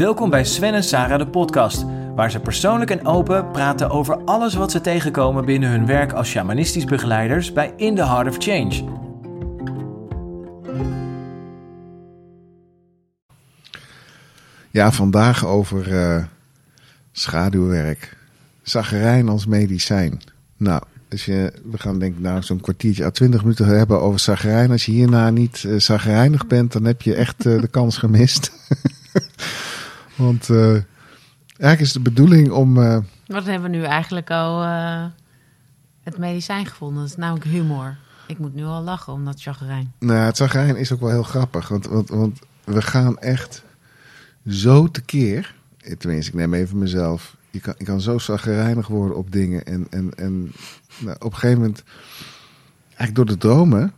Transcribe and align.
Welkom 0.00 0.30
bij 0.30 0.44
Sven 0.44 0.74
en 0.74 0.84
Sarah 0.84 1.18
de 1.18 1.26
podcast, 1.26 1.84
waar 2.14 2.30
ze 2.30 2.40
persoonlijk 2.40 2.90
en 2.90 3.06
open 3.06 3.50
praten 3.50 3.90
over 3.90 4.24
alles 4.24 4.54
wat 4.54 4.70
ze 4.70 4.80
tegenkomen 4.80 5.44
binnen 5.44 5.70
hun 5.70 5.86
werk 5.86 6.12
als 6.12 6.28
shamanistisch 6.28 6.84
begeleiders 6.84 7.52
bij 7.52 7.72
In 7.76 7.94
the 7.94 8.06
Heart 8.06 8.28
of 8.28 8.36
Change. 8.38 8.84
Ja, 14.70 14.92
vandaag 14.92 15.46
over 15.46 15.96
eh, 15.96 16.24
schaduwwerk. 17.12 18.16
Zagerijn 18.62 19.28
als 19.28 19.46
medicijn. 19.46 20.20
Nou, 20.56 20.82
als 21.10 21.24
je, 21.24 21.52
we 21.70 21.78
gaan 21.78 21.98
denk 21.98 22.14
ik 22.14 22.20
nou 22.20 22.42
zo'n 22.42 22.60
kwartiertje 22.60 23.04
à 23.04 23.10
twintig 23.10 23.42
minuten 23.42 23.66
hebben 23.66 24.00
over 24.00 24.20
zagerijn. 24.20 24.70
Als 24.70 24.86
je 24.86 24.92
hierna 24.92 25.30
niet 25.30 25.64
uh, 25.66 26.40
bent, 26.46 26.72
dan 26.72 26.84
heb 26.84 27.02
je 27.02 27.14
echt 27.14 27.44
uh, 27.44 27.60
de 27.60 27.68
kans 27.68 27.98
gemist. 27.98 28.52
Want 30.20 30.48
uh, 30.48 30.72
eigenlijk 31.56 31.80
is 31.80 31.92
de 31.92 32.00
bedoeling 32.00 32.50
om. 32.50 32.74
Wat 33.26 33.44
hebben 33.44 33.70
we 33.70 33.76
nu 33.76 33.82
eigenlijk 33.82 34.30
al 34.30 34.62
het 36.02 36.18
medicijn 36.18 36.66
gevonden? 36.66 37.02
Dat 37.02 37.10
is 37.10 37.16
namelijk 37.16 37.44
humor. 37.44 37.96
Ik 38.26 38.38
moet 38.38 38.54
nu 38.54 38.64
al 38.64 38.82
lachen 38.82 39.12
om 39.12 39.24
dat 39.24 39.42
chagrijn. 39.42 39.92
Nou, 39.98 40.18
het 40.18 40.36
chagrijn 40.36 40.76
is 40.76 40.92
ook 40.92 41.00
wel 41.00 41.10
heel 41.10 41.22
grappig. 41.22 41.68
Want, 41.68 41.86
want, 41.86 42.08
want 42.08 42.38
we 42.64 42.82
gaan 42.82 43.18
echt 43.18 43.64
zo 44.46 44.90
tekeer. 44.90 45.54
Tenminste, 45.98 46.30
ik 46.30 46.38
neem 46.38 46.54
even 46.54 46.78
mezelf. 46.78 47.36
Je 47.50 47.60
kan, 47.60 47.74
je 47.78 47.84
kan 47.84 48.00
zo 48.00 48.18
zagrijnig 48.18 48.86
worden 48.86 49.16
op 49.16 49.32
dingen. 49.32 49.64
En, 49.64 49.86
en, 49.90 50.14
en 50.14 50.52
nou, 50.98 51.16
op 51.18 51.32
een 51.32 51.38
gegeven 51.38 51.60
moment, 51.60 51.84
eigenlijk 52.86 53.14
door 53.14 53.26
de 53.26 53.36
dromen, 53.36 53.92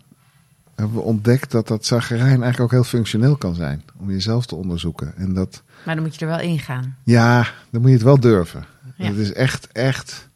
hebben 0.75 0.97
we 0.97 1.03
ontdekt 1.03 1.51
dat 1.51 1.69
dat 1.69 1.87
zagrijn 1.87 2.21
eigenlijk 2.43 2.61
ook 2.61 2.71
heel 2.71 2.85
functioneel 2.85 3.37
kan 3.37 3.55
zijn. 3.55 3.83
Om 3.97 4.11
jezelf 4.11 4.47
te 4.47 4.55
onderzoeken. 4.55 5.17
En 5.17 5.35
dat, 5.35 5.63
maar 5.85 5.95
dan 5.95 6.05
moet 6.05 6.15
je 6.15 6.21
er 6.21 6.31
wel 6.31 6.41
in 6.41 6.59
gaan. 6.59 6.97
Ja, 7.05 7.47
dan 7.71 7.81
moet 7.81 7.91
je 7.91 7.97
het 7.97 8.05
wel 8.05 8.21
durven. 8.21 8.65
Ja. 8.97 9.05
Het 9.05 9.17
is 9.17 9.33
echt, 9.33 9.69
echt. 9.73 10.29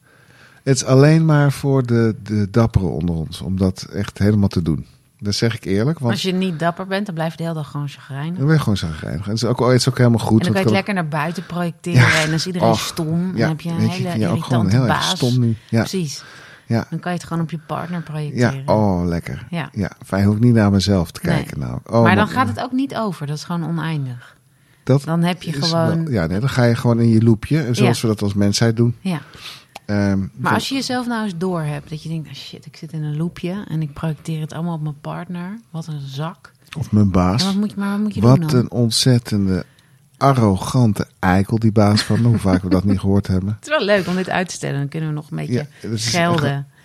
Het 0.63 0.77
is 0.77 0.85
alleen 0.85 1.25
maar 1.25 1.53
voor 1.53 1.87
de, 1.87 2.15
de 2.23 2.49
dapperen 2.51 2.93
onder 2.93 3.15
ons 3.15 3.41
om 3.41 3.57
dat 3.59 3.83
echt 3.93 4.19
helemaal 4.19 4.49
te 4.49 4.63
doen. 4.63 4.87
Dat 5.21 5.35
zeg 5.35 5.57
ik 5.57 5.65
eerlijk. 5.65 5.99
Want 5.99 6.13
Als 6.13 6.23
je 6.23 6.33
niet 6.33 6.59
dapper 6.59 6.87
bent, 6.87 7.07
dan 7.07 7.15
blijf 7.15 7.31
je 7.31 7.37
de 7.37 7.43
hele 7.43 7.55
dag 7.55 7.71
gewoon 7.71 7.89
chagrijnig. 7.89 8.37
Dan 8.37 8.47
ben 8.47 8.55
je 8.55 8.61
gewoon 8.61 8.77
chagrijnig. 8.77 9.25
En 9.25 9.31
het 9.31 9.43
is 9.43 9.45
ook, 9.45 9.61
het 9.61 9.81
is 9.81 9.89
ook 9.89 9.99
helemaal 9.99 10.19
goed. 10.19 10.47
En 10.47 10.53
dan 10.53 10.53
kan 10.53 10.61
je 10.61 10.67
het 10.67 10.77
lekker 10.77 10.95
naar 10.95 11.09
buiten 11.09 11.47
projecteren. 11.47 12.01
Ja. 12.01 12.21
En 12.21 12.25
dan 12.25 12.35
is 12.35 12.47
iedereen 12.47 12.69
Och, 12.69 12.81
stom. 12.81 13.13
En 13.13 13.33
ja, 13.35 13.39
dan 13.39 13.49
heb 13.49 13.61
je 13.61 13.71
een 13.71 13.89
hele 13.89 14.19
je, 14.19 14.25
irritante 14.25 14.77
heel 14.77 14.87
baas. 14.87 15.11
Stom 15.11 15.41
nu. 15.41 15.57
Ja. 15.69 15.79
Precies. 15.81 16.23
Ja. 16.67 16.87
Dan 16.91 16.99
kan 16.99 17.13
je 17.13 17.19
het 17.19 17.27
gewoon 17.27 17.43
op 17.43 17.51
je 17.51 17.59
partner 17.67 18.03
projecteren. 18.03 18.63
Ja, 18.67 18.75
oh 18.75 19.05
lekker. 19.05 19.47
Ja. 19.51 19.69
ja. 19.73 19.91
Fijn, 20.05 20.25
hoef 20.25 20.35
ik 20.35 20.41
niet 20.41 20.55
naar 20.55 20.71
mezelf 20.71 21.11
te 21.11 21.21
kijken. 21.21 21.59
Nee. 21.59 21.69
Nou. 21.69 21.81
Oh, 21.87 22.03
maar 22.03 22.17
dan 22.17 22.29
gaat 22.29 22.49
het 22.49 22.61
ook 22.61 22.73
niet 22.73 22.97
over. 22.97 23.27
Dat 23.27 23.37
is 23.37 23.45
gewoon 23.45 23.67
oneindig. 23.67 24.37
Dat 24.85 25.05
dan 25.05 25.23
heb 25.23 25.43
je 25.43 25.53
gewoon... 25.53 26.05
Wel, 26.05 26.13
ja, 26.13 26.27
nee, 26.27 26.41
dan 26.41 26.49
ga 26.49 26.65
je 26.65 26.75
gewoon 26.75 27.01
in 27.01 27.09
je 27.09 27.23
loopje. 27.23 27.75
Zoals 27.75 28.01
we 28.01 28.07
dat 28.07 28.23
als 28.23 28.35
mensheid 28.35 28.77
doen. 28.77 28.97
Ja. 29.01 29.21
Um, 29.87 30.31
Maar 30.37 30.55
als 30.55 30.69
je 30.69 30.75
jezelf 30.75 31.07
nou 31.07 31.25
eens 31.25 31.37
door 31.37 31.61
hebt, 31.61 31.91
dat 31.91 32.03
je 32.03 32.09
denkt, 32.09 32.29
ah, 32.29 32.35
shit, 32.35 32.67
ik 32.67 32.77
zit 32.77 32.93
in 32.93 33.03
een 33.03 33.17
loopje 33.17 33.65
en 33.69 33.83
ik 33.83 33.93
projecteer 33.93 34.41
het 34.41 34.53
allemaal 34.53 34.75
op 34.75 34.83
mijn 34.83 35.01
partner. 35.01 35.59
Wat 35.71 35.87
een 35.87 36.01
zak. 36.01 36.53
Of 36.79 36.93
mijn 36.93 37.11
baas. 37.11 37.41
En 37.41 37.47
wat 37.47 37.57
moet 37.57 37.71
je, 37.71 37.77
maar 37.77 37.91
wat 37.91 38.01
moet 38.01 38.15
je 38.15 38.21
Wat 38.21 38.41
doen 38.41 38.47
dan? 38.47 38.59
een 38.59 38.71
ontzettende, 38.71 39.65
arrogante 40.17 41.07
eikel, 41.19 41.59
die 41.59 41.73
baas 41.73 42.03
van 42.03 42.21
me. 42.23 42.29
Hoe 42.29 42.39
vaak 42.39 42.63
we 42.63 42.69
dat 42.69 42.85
niet 42.85 43.01
gehoord 43.01 43.27
hebben. 43.27 43.49
Het 43.61 43.63
is 43.63 43.77
wel 43.77 43.85
leuk 43.85 44.07
om 44.07 44.15
dit 44.17 44.31
uit 44.31 44.49
te 44.49 44.55
stellen. 44.55 44.79
Dan 44.79 44.89
kunnen 44.89 45.09
we 45.09 45.15
nog 45.15 45.31
een 45.31 45.37
beetje 45.37 45.53
Ja, 45.53 45.67
echt- 45.91 46.13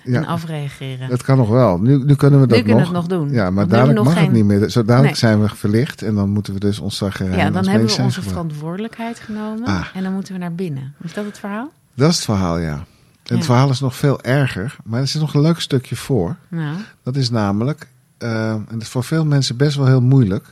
ja. 0.04 0.18
en 0.18 0.26
afreageren. 0.26 1.10
Dat 1.10 1.22
kan 1.24 1.38
nog 1.38 1.50
wel. 1.50 1.78
Nu, 1.80 2.04
nu 2.04 2.16
kunnen 2.16 2.40
we 2.40 2.48
dat 2.48 2.58
Nu 2.58 2.64
kunnen 2.64 2.84
nog. 2.84 2.92
het 2.94 3.10
nog 3.10 3.20
doen. 3.20 3.32
Ja, 3.32 3.50
maar 3.50 3.68
dadelijk 3.68 4.04
mag 4.04 4.20
het 4.20 4.32
niet 4.32 4.46
meer. 4.46 4.70
Zo 4.70 4.80
dadelijk 4.84 5.06
Nee. 5.12 5.16
zijn 5.32 5.42
we 5.42 5.50
verlicht 5.56 6.02
en 6.02 6.16
dan 6.16 6.30
moeten 6.30 6.54
we 6.54 6.60
dus 6.60 6.80
ons 6.80 6.98
zagrijn 6.98 7.32
ja, 7.38 7.50
dan 7.50 7.68
hebben 7.68 7.88
we 7.96 8.02
onze 8.04 8.22
verantwoordelijkheid 8.22 9.20
genomen 9.20 9.66
Ah. 9.66 9.86
en 9.94 10.04
dan 10.04 10.14
moeten 10.14 10.34
we 10.34 10.40
naar 10.40 10.54
binnen. 10.56 10.94
Is 11.04 11.14
dat 11.14 11.26
het 11.26 11.40
verhaal? 11.40 11.72
Dat 11.96 12.10
is 12.10 12.16
het 12.16 12.26
verhaal, 12.26 12.58
ja. 12.58 12.74
En 12.74 12.86
Ja. 13.24 13.36
het 13.36 13.46
verhaal 13.46 13.70
is 13.70 13.80
nog 13.80 13.96
veel 13.96 14.22
erger, 14.22 14.76
maar 14.84 15.02
er 15.02 15.08
zit 15.08 15.22
nog 15.22 15.34
een 15.34 15.42
leuk 15.42 15.60
stukje 15.60 15.96
voor. 15.96 16.36
Nou, 16.48 16.76
Dat 17.04 17.16
is 17.16 17.30
namelijk, 17.30 17.88
eh, 18.18 18.50
en 18.52 18.66
dat 18.72 18.82
is 18.82 18.88
voor 18.88 19.04
veel 19.04 19.26
mensen 19.26 19.58
best 19.58 19.78
wel 19.78 19.86
heel 19.86 20.02
moeilijk. 20.02 20.46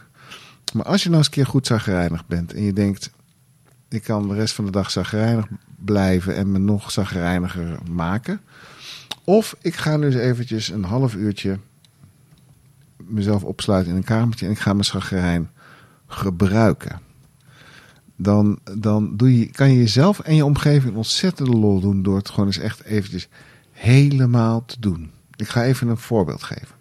Maar 0.74 0.86
als 0.86 1.04
je 1.04 1.10
nou 1.10 1.18
eens 1.18 1.28
een 1.28 1.34
keer 1.34 1.46
goed 1.46 1.68
zagrijnig 1.68 2.28
bent 2.28 2.54
en 2.54 2.62
je 2.62 2.74
denkt, 2.74 3.12
ik 3.88 4.04
kan 4.04 4.28
de 4.28 4.36
rest 4.36 4.54
van 4.54 4.66
de 4.66 4.72
dag 4.72 4.92
zagrijnig 4.92 5.48
blijven 5.86 6.36
en 6.36 6.52
me 6.52 6.58
nog 6.58 6.92
zagrijniger 6.92 7.80
maken. 7.92 8.42
Of 9.24 9.56
ik 9.62 9.76
ga 9.76 9.98
nu 9.98 10.06
eens 10.06 10.16
eventjes 10.16 10.70
een 10.70 10.84
half 10.84 11.16
uurtje 11.16 11.60
mezelf 12.98 13.44
opsluiten 13.44 13.92
in 13.92 13.98
een 13.98 14.04
kamertje 14.04 14.46
en 14.46 14.52
ik 14.52 14.60
ga 14.60 14.74
mijn 14.74 14.86
zagrijn 14.86 15.50
gebruiken. 16.08 17.02
Dan, 18.16 18.60
dan 18.78 19.18
doe 19.18 19.40
je, 19.40 19.46
kan 19.46 19.70
je 19.70 19.78
jezelf 19.78 20.20
en 20.20 20.36
je 20.36 20.46
omgeving 20.46 20.96
ontzettende 20.96 21.52
lol 21.52 21.80
doen 21.80 22.04
door 22.04 22.18
het 22.18 22.30
gewoon 22.30 22.46
eens 22.46 22.58
echt 22.58 22.84
eventjes 22.84 23.28
helemaal 23.72 24.66
te 24.66 24.80
doen. 24.80 25.12
Ik 25.36 25.48
ga 25.48 25.64
even 25.64 25.88
een 25.88 25.98
voorbeeld 25.98 26.44
geven. 26.44 26.76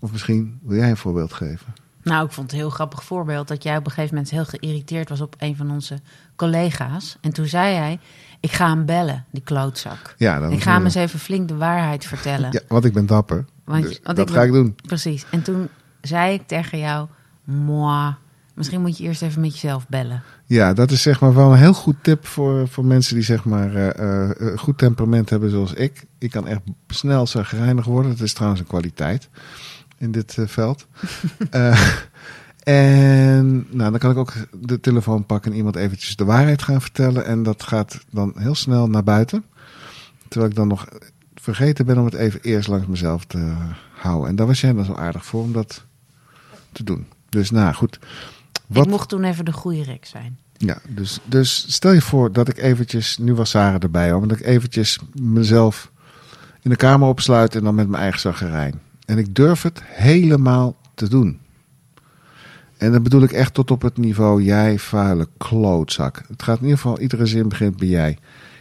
Of 0.00 0.12
misschien 0.12 0.58
wil 0.62 0.76
jij 0.76 0.90
een 0.90 0.96
voorbeeld 0.96 1.32
geven? 1.32 1.74
Nou, 2.08 2.26
ik 2.26 2.32
vond 2.32 2.46
het 2.46 2.54
een 2.54 2.62
heel 2.64 2.74
grappig 2.74 3.04
voorbeeld 3.04 3.48
dat 3.48 3.62
jij 3.62 3.76
op 3.76 3.84
een 3.86 3.90
gegeven 3.92 4.14
moment 4.14 4.32
heel 4.32 4.44
geïrriteerd 4.44 5.08
was 5.08 5.20
op 5.20 5.34
een 5.38 5.56
van 5.56 5.70
onze 5.70 5.98
collega's. 6.36 7.16
En 7.20 7.32
toen 7.32 7.46
zei 7.46 7.74
hij, 7.74 7.98
ik 8.40 8.52
ga 8.52 8.68
hem 8.68 8.84
bellen, 8.84 9.24
die 9.30 9.42
klootzak. 9.42 10.14
Ja, 10.16 10.38
dan 10.40 10.52
Ik 10.52 10.62
ga 10.62 10.72
hem 10.72 10.84
eens 10.84 10.94
even 10.94 11.18
flink 11.18 11.48
de 11.48 11.56
waarheid 11.56 12.04
vertellen. 12.06 12.50
Ja, 12.56 12.60
want 12.68 12.84
ik 12.84 12.92
ben 12.92 13.06
dapper. 13.06 13.44
Want- 13.64 13.82
Dus 13.82 14.00
want 14.02 14.16
dat 14.16 14.28
ik 14.28 14.34
ga 14.34 14.40
ben- 14.40 14.48
ik 14.48 14.54
doen. 14.54 14.76
Precies. 14.86 15.24
En 15.30 15.42
toen 15.42 15.68
zei 16.00 16.34
ik 16.34 16.46
tegen 16.46 16.78
jou, 16.78 17.08
moi, 17.44 18.14
misschien 18.54 18.80
moet 18.80 18.98
je 18.98 19.04
eerst 19.04 19.22
even 19.22 19.40
met 19.40 19.52
jezelf 19.52 19.88
bellen. 19.88 20.22
Ja, 20.44 20.72
dat 20.72 20.90
is 20.90 21.02
zeg 21.02 21.20
maar 21.20 21.34
wel 21.34 21.52
een 21.52 21.58
heel 21.58 21.72
goed 21.72 21.96
tip 22.02 22.26
voor, 22.26 22.68
voor 22.68 22.84
mensen 22.84 23.14
die 23.14 23.24
zeg 23.24 23.44
maar 23.44 23.74
eh, 23.74 24.30
eh, 24.30 24.58
goed 24.58 24.78
temperament 24.78 25.30
hebben 25.30 25.50
zoals 25.50 25.72
ik. 25.72 26.04
Ik 26.18 26.30
kan 26.30 26.46
echt 26.46 26.60
snel 26.88 27.26
zagrijnig 27.26 27.84
worden. 27.84 28.10
Dat 28.10 28.20
is 28.20 28.32
trouwens 28.32 28.60
een 28.60 28.66
kwaliteit 28.66 29.28
in 29.98 30.10
dit 30.12 30.38
eh, 30.38 30.46
veld. 30.46 30.86
Eh, 31.50 31.90
en 32.62 33.66
nou, 33.70 33.90
dan 33.90 33.98
kan 33.98 34.10
ik 34.10 34.16
ook 34.16 34.32
de 34.60 34.80
telefoon 34.80 35.26
pakken 35.26 35.50
en 35.50 35.56
iemand 35.56 35.76
eventjes 35.76 36.16
de 36.16 36.24
waarheid 36.24 36.62
gaan 36.62 36.80
vertellen. 36.80 37.24
En 37.24 37.42
dat 37.42 37.62
gaat 37.62 37.98
dan 38.10 38.32
heel 38.36 38.54
snel 38.54 38.88
naar 38.88 39.04
buiten. 39.04 39.44
Terwijl 40.28 40.50
ik 40.50 40.56
dan 40.56 40.68
nog 40.68 40.88
vergeten 41.34 41.86
ben 41.86 41.98
om 41.98 42.04
het 42.04 42.14
even 42.14 42.40
eerst 42.40 42.68
langs 42.68 42.86
mezelf 42.86 43.24
te 43.24 43.54
houden. 43.94 44.28
En 44.28 44.36
daar 44.36 44.46
was 44.46 44.60
jij 44.60 44.72
dan 44.72 44.84
zo 44.84 44.94
aardig 44.94 45.24
voor 45.24 45.42
om 45.42 45.52
dat 45.52 45.84
te 46.72 46.84
doen. 46.84 47.06
Dus 47.28 47.50
nou 47.50 47.74
goed. 47.74 47.98
Wat, 48.66 48.84
Ik 48.84 48.90
mocht 48.90 49.08
toen 49.08 49.24
even 49.24 49.44
de 49.44 49.52
goede 49.52 49.82
rek 49.82 50.06
zijn. 50.06 50.38
ja, 50.56 50.78
dus, 50.88 51.18
dus 51.24 51.72
stel 51.72 51.92
je 51.92 52.02
voor 52.02 52.32
dat 52.32 52.48
ik 52.48 52.58
eventjes, 52.58 53.18
nu 53.18 53.34
was 53.34 53.50
Sarah 53.50 53.82
erbij 53.82 54.10
hoor, 54.10 54.28
dat 54.28 54.38
ik 54.38 54.46
eventjes 54.46 54.98
mezelf 55.20 55.90
in 56.62 56.70
de 56.70 56.76
kamer 56.76 57.08
opsluit 57.08 57.54
en 57.54 57.64
dan 57.64 57.74
met 57.74 57.88
mijn 57.88 58.02
eigen 58.02 58.20
zaggerijn. 58.20 58.80
En 59.08 59.18
ik 59.18 59.34
durf 59.34 59.62
het 59.62 59.80
helemaal 59.84 60.76
te 60.94 61.08
doen. 61.08 61.40
En 62.76 62.92
dan 62.92 63.02
bedoel 63.02 63.22
ik 63.22 63.32
echt 63.32 63.54
tot 63.54 63.70
op 63.70 63.82
het 63.82 63.96
niveau 63.96 64.42
jij 64.42 64.78
vuile 64.78 65.28
klootzak. 65.36 66.22
Het 66.28 66.42
gaat 66.42 66.56
in 66.56 66.62
ieder 66.62 66.78
geval, 66.78 66.98
iedere 66.98 67.26
zin 67.26 67.48
begint 67.48 67.76
bij 67.76 67.88
jij. 67.88 68.18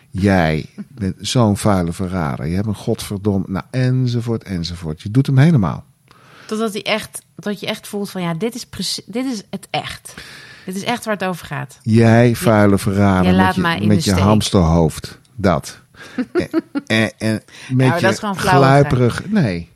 Jij 0.10 0.66
bent 0.88 1.16
zo'n 1.20 1.58
vuile 1.58 1.94
verrader. 1.94 2.46
Je 2.46 2.56
hebt 2.56 2.68
een 2.68 2.76
godverdomme, 2.76 3.46
nou 3.48 3.66
enzovoort 3.72 4.44
enzovoort. 4.44 5.02
Je 5.02 5.12
doet 5.12 5.26
hem 5.26 5.38
helemaal. 5.38 5.86
Totdat 6.46 6.74
hij 6.74 6.84
echt, 6.84 7.22
dat 7.36 7.60
je 7.60 7.68
echt 7.68 7.88
voelt 7.88 8.10
van 8.10 8.22
ja, 8.22 8.34
dit 8.34 8.56
is, 8.56 8.66
precies, 8.66 9.06
dit 9.06 9.26
is 9.26 9.44
het 9.50 9.68
echt. 9.70 10.14
Dit 10.66 10.76
is 10.76 10.84
echt 10.84 11.06
waar 11.06 11.14
het 11.14 11.24
over 11.24 11.46
gaat. 11.46 11.80
Jij 11.82 12.36
vuile 12.36 12.78
verrader 12.78 13.24
jij 13.24 13.34
laat 13.34 13.56
met 13.56 13.80
je, 13.80 13.88
met 13.88 14.04
je 14.04 14.14
hamsterhoofd. 14.14 15.20
Dat. 15.36 15.80
en, 16.34 16.50
en, 16.88 17.12
en 17.18 17.42
met 17.68 17.88
maar 17.88 17.90
dat 17.90 18.02
je 18.02 18.08
is 18.08 18.20
gewoon 18.20 18.38
gluiperig... 18.38 19.30
Nee, 19.30 19.76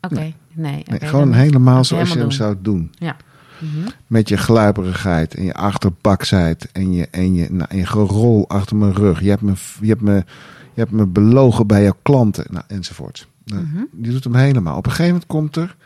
Oké, 0.00 0.32
nee. 0.54 0.84
gewoon 0.88 1.32
helemaal 1.32 1.84
zoals 1.84 2.08
je 2.08 2.18
hem 2.18 2.28
helemaal 2.28 2.32
zou 2.46 2.56
doen. 2.62 2.90
Ja. 2.98 3.16
Mhm. 3.58 3.88
Met 4.06 4.28
je 4.28 4.36
gluiperigheid 4.36 5.34
en 5.34 5.44
je 5.44 5.54
achterpaksheid 5.54 6.72
en 6.72 6.92
je, 6.92 7.08
en 7.10 7.34
je, 7.34 7.46
nou, 7.50 7.70
en 7.70 7.76
je 7.76 7.86
gerol 7.86 8.48
achter 8.48 8.76
mijn 8.76 8.94
rug. 8.94 9.20
Je 9.20 9.28
hebt 9.28 9.42
me, 9.42 9.52
je 9.80 9.88
hebt 9.88 10.00
me, 10.00 10.14
je 10.74 10.80
hebt 10.80 10.90
me 10.90 11.06
belogen 11.06 11.66
bij 11.66 11.82
jouw 11.82 11.96
klanten, 12.02 12.44
nou, 12.50 12.64
enzovoort. 12.68 13.28
Nou, 13.44 13.62
Mhm. 13.62 13.82
Je 14.02 14.10
doet 14.10 14.24
hem 14.24 14.34
helemaal. 14.34 14.76
Op 14.76 14.84
een 14.84 14.90
gegeven 14.90 15.12
moment 15.12 15.26
komt 15.26 15.56
er 15.56 15.76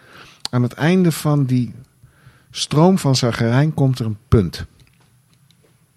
aan 0.50 0.62
het 0.62 0.72
einde 0.72 1.12
van 1.12 1.44
die 1.44 1.74
stroom 2.50 2.98
van 2.98 3.16
zagerijn 3.16 3.74
komt 3.74 3.98
er 3.98 4.06
een 4.06 4.18
punt. 4.28 4.66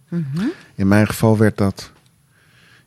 Mhm. 0.10 0.45
In 0.75 0.88
mijn 0.88 1.07
geval 1.07 1.38
werd 1.38 1.57
dat. 1.57 1.92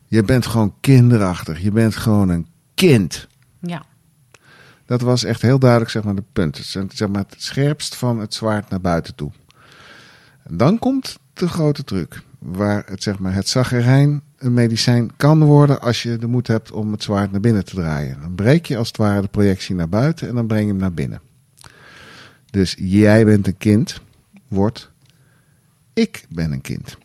Je 0.07 0.23
bent 0.23 0.45
gewoon 0.45 0.73
kinderachtig. 0.79 1.61
Je 1.61 1.71
bent 1.71 1.95
gewoon 1.95 2.29
een 2.29 2.47
kind. 2.73 3.27
Ja. 3.59 3.83
Dat 4.89 5.01
was 5.01 5.23
echt 5.23 5.41
heel 5.41 5.59
duidelijk 5.59 5.91
zeg 5.91 6.03
maar, 6.03 6.15
de 6.15 6.23
punt. 6.33 6.57
Het, 6.57 6.93
zeg 6.93 7.07
maar, 7.07 7.25
het 7.29 7.35
scherpst 7.37 7.95
van 7.95 8.19
het 8.19 8.33
zwaard 8.33 8.69
naar 8.69 8.81
buiten 8.81 9.15
toe. 9.15 9.31
En 10.43 10.57
dan 10.57 10.79
komt 10.79 11.19
de 11.33 11.47
grote 11.47 11.83
truc. 11.83 12.21
Waar 12.39 12.83
het, 12.85 13.03
zeg 13.03 13.19
maar, 13.19 13.33
het 13.33 13.47
zagerijn 13.47 14.21
een 14.37 14.53
medicijn 14.53 15.15
kan 15.17 15.43
worden 15.43 15.81
als 15.81 16.03
je 16.03 16.17
de 16.17 16.27
moed 16.27 16.47
hebt 16.47 16.71
om 16.71 16.91
het 16.91 17.03
zwaard 17.03 17.31
naar 17.31 17.39
binnen 17.39 17.65
te 17.65 17.75
draaien. 17.75 18.21
Dan 18.21 18.35
breek 18.35 18.65
je 18.65 18.77
als 18.77 18.87
het 18.87 18.97
ware 18.97 19.21
de 19.21 19.27
projectie 19.27 19.75
naar 19.75 19.89
buiten 19.89 20.27
en 20.27 20.35
dan 20.35 20.47
breng 20.47 20.61
je 20.61 20.67
hem 20.67 20.77
naar 20.77 20.93
binnen. 20.93 21.21
Dus 22.45 22.75
jij 22.79 23.25
bent 23.25 23.47
een 23.47 23.57
kind, 23.57 24.01
wordt 24.47 24.91
Ik 25.93 26.25
ben 26.29 26.51
een 26.51 26.61
kind. 26.61 26.97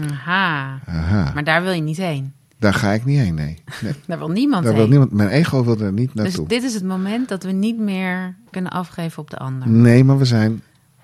Aha. 0.00 0.80
Aha. 0.86 1.30
Maar 1.34 1.44
daar 1.44 1.62
wil 1.62 1.72
je 1.72 1.82
niet 1.82 1.96
heen. 1.96 2.32
Daar 2.60 2.74
ga 2.74 2.92
ik 2.92 3.04
niet 3.04 3.18
heen, 3.18 3.34
nee. 3.34 3.58
nee 3.82 3.92
Daar 4.06 4.18
wil 4.18 4.30
niemand 4.30 4.64
daar 4.64 4.72
heen. 4.72 4.80
wil 4.80 4.90
niemand, 4.90 5.12
mijn 5.12 5.28
ego 5.28 5.64
wil 5.64 5.80
er 5.80 5.92
niet 5.92 6.10
dus 6.14 6.22
naartoe. 6.22 6.48
dit 6.48 6.62
is 6.62 6.74
het 6.74 6.84
moment 6.84 7.28
dat 7.28 7.42
we 7.42 7.52
niet 7.52 7.78
meer 7.78 8.36
kunnen 8.50 8.72
afgeven 8.72 9.22
op 9.22 9.30
de 9.30 9.36
ander. 9.36 9.68
Nee, 9.68 10.04
maar 10.04 10.18
we 10.18 10.24
zijn 10.24 10.62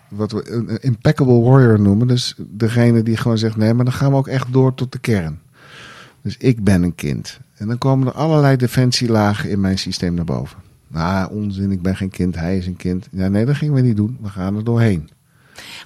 wat 0.08 0.32
we 0.32 0.50
een 0.50 0.70
een 0.70 0.82
impeccable 0.82 1.40
warrior 1.40 1.80
noemen. 1.80 2.06
Dus 2.06 2.34
degene 2.46 3.02
die 3.02 3.16
gewoon 3.16 3.38
zegt: 3.38 3.56
nee, 3.56 3.74
maar 3.74 3.84
dan 3.84 3.94
gaan 3.94 4.10
we 4.10 4.16
ook 4.16 4.28
echt 4.28 4.52
door 4.52 4.74
tot 4.74 4.92
de 4.92 4.98
kern. 4.98 5.40
Dus 6.22 6.36
ik 6.36 6.64
ben 6.64 6.82
een 6.82 6.94
kind. 6.94 7.40
En 7.54 7.68
dan 7.68 7.78
komen 7.78 8.06
er 8.06 8.12
allerlei 8.12 8.56
defensielagen 8.56 9.50
in 9.50 9.60
mijn 9.60 9.78
systeem 9.78 10.14
naar 10.14 10.24
boven. 10.24 10.58
Nou, 10.88 11.32
onzin, 11.32 11.70
ik 11.70 11.82
ben 11.82 11.96
geen 11.96 12.10
kind, 12.10 12.34
hij 12.34 12.56
is 12.56 12.66
een 12.66 12.76
kind. 12.76 13.08
Ja, 13.10 13.28
nee, 13.28 13.44
dat 13.44 13.56
gingen 13.56 13.74
we 13.74 13.80
niet 13.80 13.96
doen. 13.96 14.18
We 14.20 14.28
gaan 14.28 14.56
er 14.56 14.64
doorheen. 14.64 15.08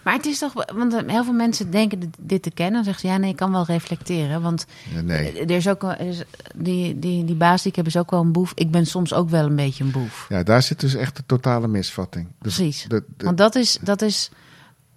Maar 0.02 0.14
het 0.14 0.26
is 0.26 0.38
toch, 0.38 0.52
want 0.74 0.94
eh, 0.94 1.00
heel 1.06 1.24
veel 1.24 1.32
mensen 1.32 1.70
denken 1.70 2.12
dit- 2.18 2.42
te 2.42 2.50
kennen. 2.50 2.74
Dan 2.74 2.84
zeggen 2.84 3.00
ze 3.08 3.14
ja, 3.14 3.16
nee, 3.20 3.30
ik 3.30 3.36
kan 3.36 3.52
wel 3.52 3.64
reflecteren. 3.64 4.42
Want 4.42 4.66
Ja, 4.94 5.00
nee. 5.00 5.40
er 5.40 5.50
is 5.50 5.68
ook 5.68 5.82
er 5.82 6.00
is, 6.00 6.22
die, 6.56 6.98
die, 6.98 7.24
die 7.24 7.34
baas 7.34 7.62
die 7.62 7.70
ik 7.70 7.76
heb 7.76 7.86
is 7.86 7.96
ook 7.96 8.10
wel 8.10 8.20
een 8.20 8.32
boef. 8.32 8.52
Ik 8.54 8.70
ben 8.70 8.86
soms 8.86 9.12
ook 9.14 9.28
wel 9.30 9.44
een 9.46 9.56
beetje 9.56 9.84
een 9.84 9.90
boef. 9.90 10.26
Ja, 10.28 10.42
daar 10.42 10.62
zit 10.62 10.80
dus 10.80 10.94
echt 10.94 11.16
de 11.16 11.22
totale 11.26 11.68
misvatting. 11.68 12.26
Dus 12.40 12.54
Precies. 12.54 12.84
de- 12.88 13.04
de- 13.16 13.24
Want 13.24 13.38
dat 13.38 13.54
is, 13.54 13.78
dat 13.82 14.02
is 14.02 14.30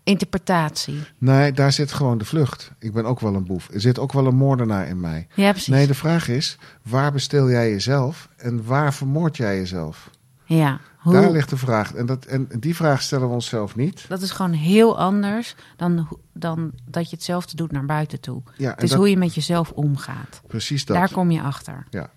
interpretatie. 0.04 1.00
nee, 1.18 1.52
daar 1.52 1.72
zit 1.72 1.92
gewoon 1.92 2.18
de 2.18 2.26
vlucht. 2.26 2.72
Ik 2.80 2.94
ben 2.94 3.06
ook 3.06 3.20
wel 3.20 3.36
een 3.36 3.46
boef. 3.46 3.70
Er 3.74 3.82
zit 3.82 4.00
ook 4.00 4.14
wel 4.14 4.26
een 4.26 4.36
moordenaar 4.36 4.88
in 4.88 5.00
mij. 5.00 5.28
Ja, 5.36 5.50
precies. 5.52 5.68
Nee, 5.68 5.88
de 5.88 5.94
vraag 5.94 6.28
is: 6.28 6.58
waar 6.82 7.12
bestel 7.12 7.50
jij 7.50 7.70
jezelf 7.70 8.30
en 8.38 8.66
waar 8.66 8.94
vermoord 8.94 9.38
jij 9.38 9.56
jezelf? 9.58 10.10
ja. 10.46 10.80
Hoe, 11.04 11.14
Daar 11.14 11.32
ligt 11.32 11.50
de 11.50 11.58
vraag. 11.58 11.94
En, 11.94 12.06
dat, 12.06 12.26
en 12.26 12.48
die 12.60 12.76
vraag 12.76 13.02
stellen 13.02 13.28
we 13.28 13.34
onszelf 13.34 13.76
niet. 13.76 14.06
Dat 14.08 14.22
is 14.22 14.32
gewoon 14.32 14.52
heel 14.52 15.00
anders 15.00 15.56
dan, 15.76 16.18
dan 16.34 16.72
dat 16.86 17.10
je 17.10 17.16
hetzelfde 17.16 17.56
doet 17.56 17.72
naar 17.72 17.86
buiten 17.86 18.20
toe. 18.20 18.42
Ja, 18.58 18.72
Het 18.72 18.84
is 18.84 18.90
dat- 18.90 19.00
hoe 19.00 19.10
je 19.10 19.18
met 19.18 19.36
jezelf 19.36 19.72
omgaat. 19.72 20.42
Precies 20.48 20.86
dat. 20.86 20.98
Daar 20.98 21.12
kom 21.12 21.32
je 21.32 21.42
achter. 21.42 21.88
ja, 21.90 22.10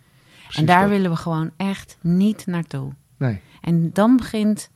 en 0.52 0.66
daar 0.66 0.80
dat. 0.80 0.90
willen 0.90 1.10
we 1.10 1.16
gewoon 1.16 1.50
echt 1.56 1.96
niet 2.00 2.46
naartoe. 2.46 2.92
Nee. 3.16 3.40
En 3.60 3.90
dan 3.92 4.16
begint 4.16 4.70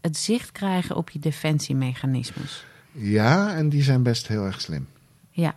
het 0.00 0.16
zicht 0.16 0.52
krijgen 0.52 0.96
op 0.96 1.10
je 1.10 1.18
defensiemechanismes. 1.18 2.64
Ja, 2.92 3.54
en 3.54 3.68
die 3.68 3.82
zijn 3.82 4.02
best 4.02 4.26
heel 4.28 4.44
erg 4.44 4.60
slim. 4.60 4.86
Ja. 5.30 5.54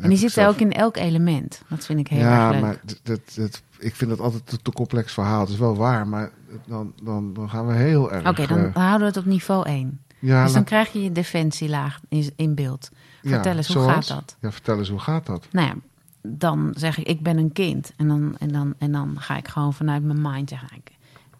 En 0.00 0.08
die 0.08 0.28
zelf- 0.28 0.54
ook 0.54 0.60
in 0.60 0.72
elk 0.72 0.96
element. 0.96 1.62
Dat 1.68 1.84
vind 1.86 1.98
ik 1.98 2.08
heel 2.08 2.18
ja, 2.20 2.44
erg 2.44 2.52
leuk. 2.52 2.60
maar 2.60 2.80
dat, 3.02 3.20
dat, 3.34 3.62
ik 3.78 3.94
vind 3.94 4.10
dat 4.10 4.20
altijd 4.20 4.52
een 4.52 4.62
te 4.62 4.72
complex 4.72 5.12
verhaal. 5.12 5.40
Het 5.40 5.48
is 5.48 5.56
wel 5.58 5.76
waar, 5.76 6.08
maar 6.08 6.30
dan, 6.66 6.92
dan, 7.02 7.32
dan 7.34 7.50
gaan 7.50 7.66
we 7.66 7.72
heel 7.72 8.12
erg... 8.12 8.28
Oké, 8.28 8.46
dan 8.46 8.58
eh, 8.58 8.74
houden 8.74 9.00
we 9.00 9.04
het 9.04 9.16
op 9.16 9.24
niveau 9.24 9.66
1. 9.66 10.00
ja, 10.18 10.44
dus 10.44 10.52
dan 10.52 10.64
krijg 10.64 10.92
je 10.92 11.02
je 11.02 11.12
defensielaag 11.12 12.00
in, 12.08 12.30
in 12.36 12.54
beeld. 12.54 12.90
ja, 13.22 13.30
Vertel 13.30 13.56
eens, 13.56 13.66
hoe 13.66 13.82
zoals? 13.82 14.06
gaat 14.06 14.08
dat? 14.08 14.36
Ja, 14.40 14.52
vertel 14.52 14.78
eens, 14.78 14.88
hoe 14.88 14.98
gaat 14.98 15.26
dat? 15.26 15.46
Nou 15.50 15.66
ja, 15.66 15.74
dan 16.22 16.72
zeg 16.76 16.98
ik, 16.98 17.06
ik 17.06 17.22
ben 17.22 17.36
een 17.38 17.52
kind. 17.52 17.92
En 17.96 18.08
dan, 18.08 18.36
en 18.38 18.52
dan, 18.52 18.74
en 18.78 18.92
dan 18.92 19.20
ga 19.20 19.36
ik 19.36 19.48
gewoon 19.48 19.74
vanuit 19.74 20.02
mijn 20.04 20.20
mind 20.22 20.48
zeggen, 20.48 20.68
ik, 20.76 20.90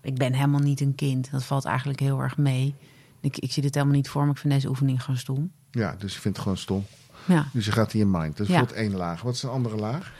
ik 0.00 0.14
ben 0.14 0.32
helemaal 0.32 0.60
niet 0.60 0.80
een 0.80 0.94
kind. 0.94 1.30
Dat 1.30 1.44
valt 1.44 1.64
eigenlijk 1.64 2.00
heel 2.00 2.20
erg 2.20 2.36
mee. 2.36 2.74
Ik, 3.20 3.38
ik 3.38 3.52
zie 3.52 3.62
dit 3.62 3.74
helemaal 3.74 3.96
niet 3.96 4.08
voor 4.08 4.24
me. 4.24 4.30
Ik 4.30 4.38
vind 4.38 4.52
deze 4.52 4.68
oefening 4.68 5.02
gewoon 5.02 5.20
stom. 5.20 5.50
Ja, 5.70 5.94
dus 5.98 6.14
je 6.14 6.20
vindt 6.20 6.36
het 6.36 6.46
gewoon 6.46 6.62
stom. 6.62 6.84
Ja. 7.24 7.46
Dus 7.52 7.64
je 7.64 7.72
gaat 7.72 7.92
in 7.92 7.98
je 7.98 8.06
mind. 8.06 8.36
Dat 8.36 8.48
is 8.48 8.54
Ja. 8.54 8.64
één 8.74 8.96
laag. 8.96 9.22
Wat 9.22 9.34
is 9.34 9.42
een 9.42 9.50
andere 9.50 9.76
laag? 9.76 10.12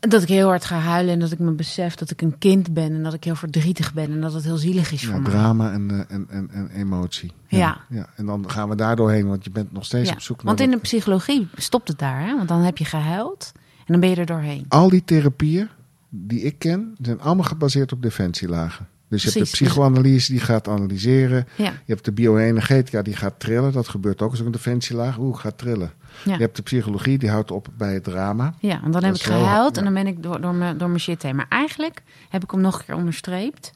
Dat 0.00 0.22
ik 0.22 0.28
heel 0.28 0.48
hard 0.48 0.64
ga 0.64 0.78
huilen 0.78 1.12
en 1.12 1.20
dat 1.20 1.32
ik 1.32 1.38
me 1.38 1.50
besef 1.50 1.94
dat 1.94 2.10
ik 2.10 2.22
een 2.22 2.38
kind 2.38 2.74
ben. 2.74 2.94
En 2.94 3.02
dat 3.02 3.14
ik 3.14 3.24
heel 3.24 3.34
verdrietig 3.34 3.94
ben 3.94 4.10
en 4.10 4.20
dat 4.20 4.32
het 4.32 4.44
heel 4.44 4.56
zielig 4.56 4.92
is 4.92 5.00
Ja, 5.02 5.08
voor 5.10 5.20
mij. 5.20 5.30
drama 5.30 5.72
en, 5.72 5.90
eh, 5.90 6.14
en, 6.16 6.26
en, 6.30 6.50
en 6.50 6.68
emotie. 6.70 7.32
Ja. 7.48 7.80
ja. 7.88 8.06
En 8.16 8.26
dan 8.26 8.50
gaan 8.50 8.68
we 8.68 8.74
daar 8.76 8.96
doorheen, 8.96 9.26
want 9.28 9.44
je 9.44 9.50
bent 9.50 9.72
nog 9.72 9.84
steeds 9.84 10.08
Ja, 10.08 10.14
op 10.14 10.20
zoek 10.20 10.36
naar... 10.36 10.46
Want 10.46 10.60
in 10.60 10.70
de 10.70 10.76
psychologie 10.76 11.48
stopt 11.54 11.88
het 11.88 11.98
daar. 11.98 12.20
Hè? 12.20 12.36
Want 12.36 12.48
dan 12.48 12.60
heb 12.60 12.78
je 12.78 12.84
gehuild 12.84 13.52
en 13.54 13.84
dan 13.86 14.00
ben 14.00 14.10
je 14.10 14.16
er 14.16 14.26
doorheen. 14.26 14.64
Al 14.68 14.88
die 14.88 15.04
therapieën 15.04 15.68
die 16.08 16.40
ik 16.40 16.58
ken, 16.58 16.94
zijn 17.02 17.20
allemaal 17.20 17.44
gebaseerd 17.44 17.92
op 17.92 18.02
defensielagen. 18.02 18.88
Dus 19.08 19.22
je 19.22 19.28
hebt 19.28 19.40
de 19.40 19.50
dus- 19.50 19.60
psychoanalyse 19.60 20.32
die 20.32 20.40
gaat 20.40 20.68
analyseren. 20.68 21.46
Ja, 21.56 21.64
Je 21.64 21.92
hebt 21.92 22.04
de 22.04 22.12
bioenergetica 22.12 23.02
die 23.02 23.16
gaat 23.16 23.40
trillen. 23.40 23.72
Dat 23.72 23.88
gebeurt 23.88 24.22
ook 24.22 24.30
als 24.30 24.40
ook 24.40 24.46
een 24.46 24.52
defensielaag. 24.52 25.18
Oeh, 25.18 25.34
ik 25.34 25.40
ga 25.40 25.50
trillen. 25.50 25.92
ja. 26.24 26.32
Je 26.32 26.40
hebt 26.40 26.56
de 26.56 26.62
psychologie 26.62 27.18
die 27.18 27.30
houdt 27.30 27.50
op 27.50 27.68
bij 27.76 27.94
het 27.94 28.04
drama. 28.04 28.54
ja 28.60 28.80
want 28.80 28.92
dan 28.92 29.04
heb 29.04 29.14
ik 29.14 29.22
gehuild 29.22 29.74
ja. 29.74 29.78
en 29.78 29.84
dan 29.84 29.94
ben 30.02 30.06
ik 30.06 30.22
door, 30.22 30.40
door, 30.40 30.54
mijn, 30.54 30.78
door 30.78 30.88
mijn 30.88 31.00
shit 31.00 31.22
heen. 31.22 31.36
Maar 31.36 31.46
eigenlijk 31.48 32.02
heb 32.28 32.42
ik 32.42 32.50
hem 32.50 32.60
nog 32.60 32.78
een 32.78 32.84
keer 32.84 32.94
onderstreept 32.94 33.72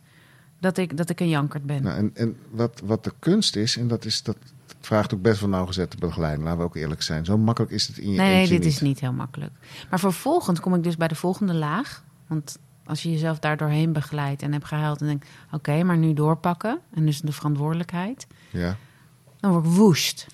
dat 0.60 0.76
ik, 0.76 0.96
dat 0.96 1.10
ik 1.10 1.20
een 1.20 1.28
jankert 1.28 1.64
ben. 1.64 1.82
Nou, 1.82 1.96
en 1.96 2.10
en 2.14 2.36
wat, 2.50 2.82
wat 2.84 3.04
de 3.04 3.12
kunst 3.18 3.56
is, 3.56 3.76
en 3.76 3.88
dat, 3.88 4.04
is, 4.04 4.22
dat 4.22 4.36
vraagt 4.80 5.14
ook 5.14 5.22
best 5.22 5.40
wel 5.40 5.48
nauwgezette 5.48 5.96
begeleiding. 5.96 6.44
Laten 6.44 6.60
we 6.60 6.64
ook 6.64 6.76
eerlijk 6.76 7.02
zijn. 7.02 7.24
Zo 7.24 7.38
makkelijk 7.38 7.72
is 7.72 7.86
het 7.86 7.98
in 7.98 8.10
je 8.10 8.16
nee, 8.16 8.34
nee, 8.34 8.48
dit 8.48 8.58
niet. 8.58 8.68
is 8.68 8.80
niet 8.80 9.00
heel 9.00 9.12
makkelijk. 9.12 9.52
Maar 9.90 9.98
vervolgens 9.98 10.60
kom 10.60 10.74
ik 10.74 10.82
dus 10.82 10.96
bij 10.96 11.08
de 11.08 11.14
volgende 11.14 11.54
laag. 11.54 12.04
Want 12.26 12.58
als 12.92 13.02
je 13.02 13.10
jezelf 13.10 13.38
daar 13.38 13.56
doorheen 13.56 13.92
begeleidt 13.92 14.42
en 14.42 14.52
hebt 14.52 14.64
gehuild 14.64 15.00
en 15.00 15.06
denkt... 15.06 15.28
oké, 15.52 15.82
maar 15.82 15.96
nu 15.96 16.14
doorpakken 16.14 16.80
en 16.94 17.06
dus 17.06 17.20
de 17.20 17.32
verantwoordelijkheid... 17.32 18.26
Ja. 18.50 18.76
dan 19.40 19.50
word 19.50 19.64
ik 19.64 19.70
woest. 19.70 20.26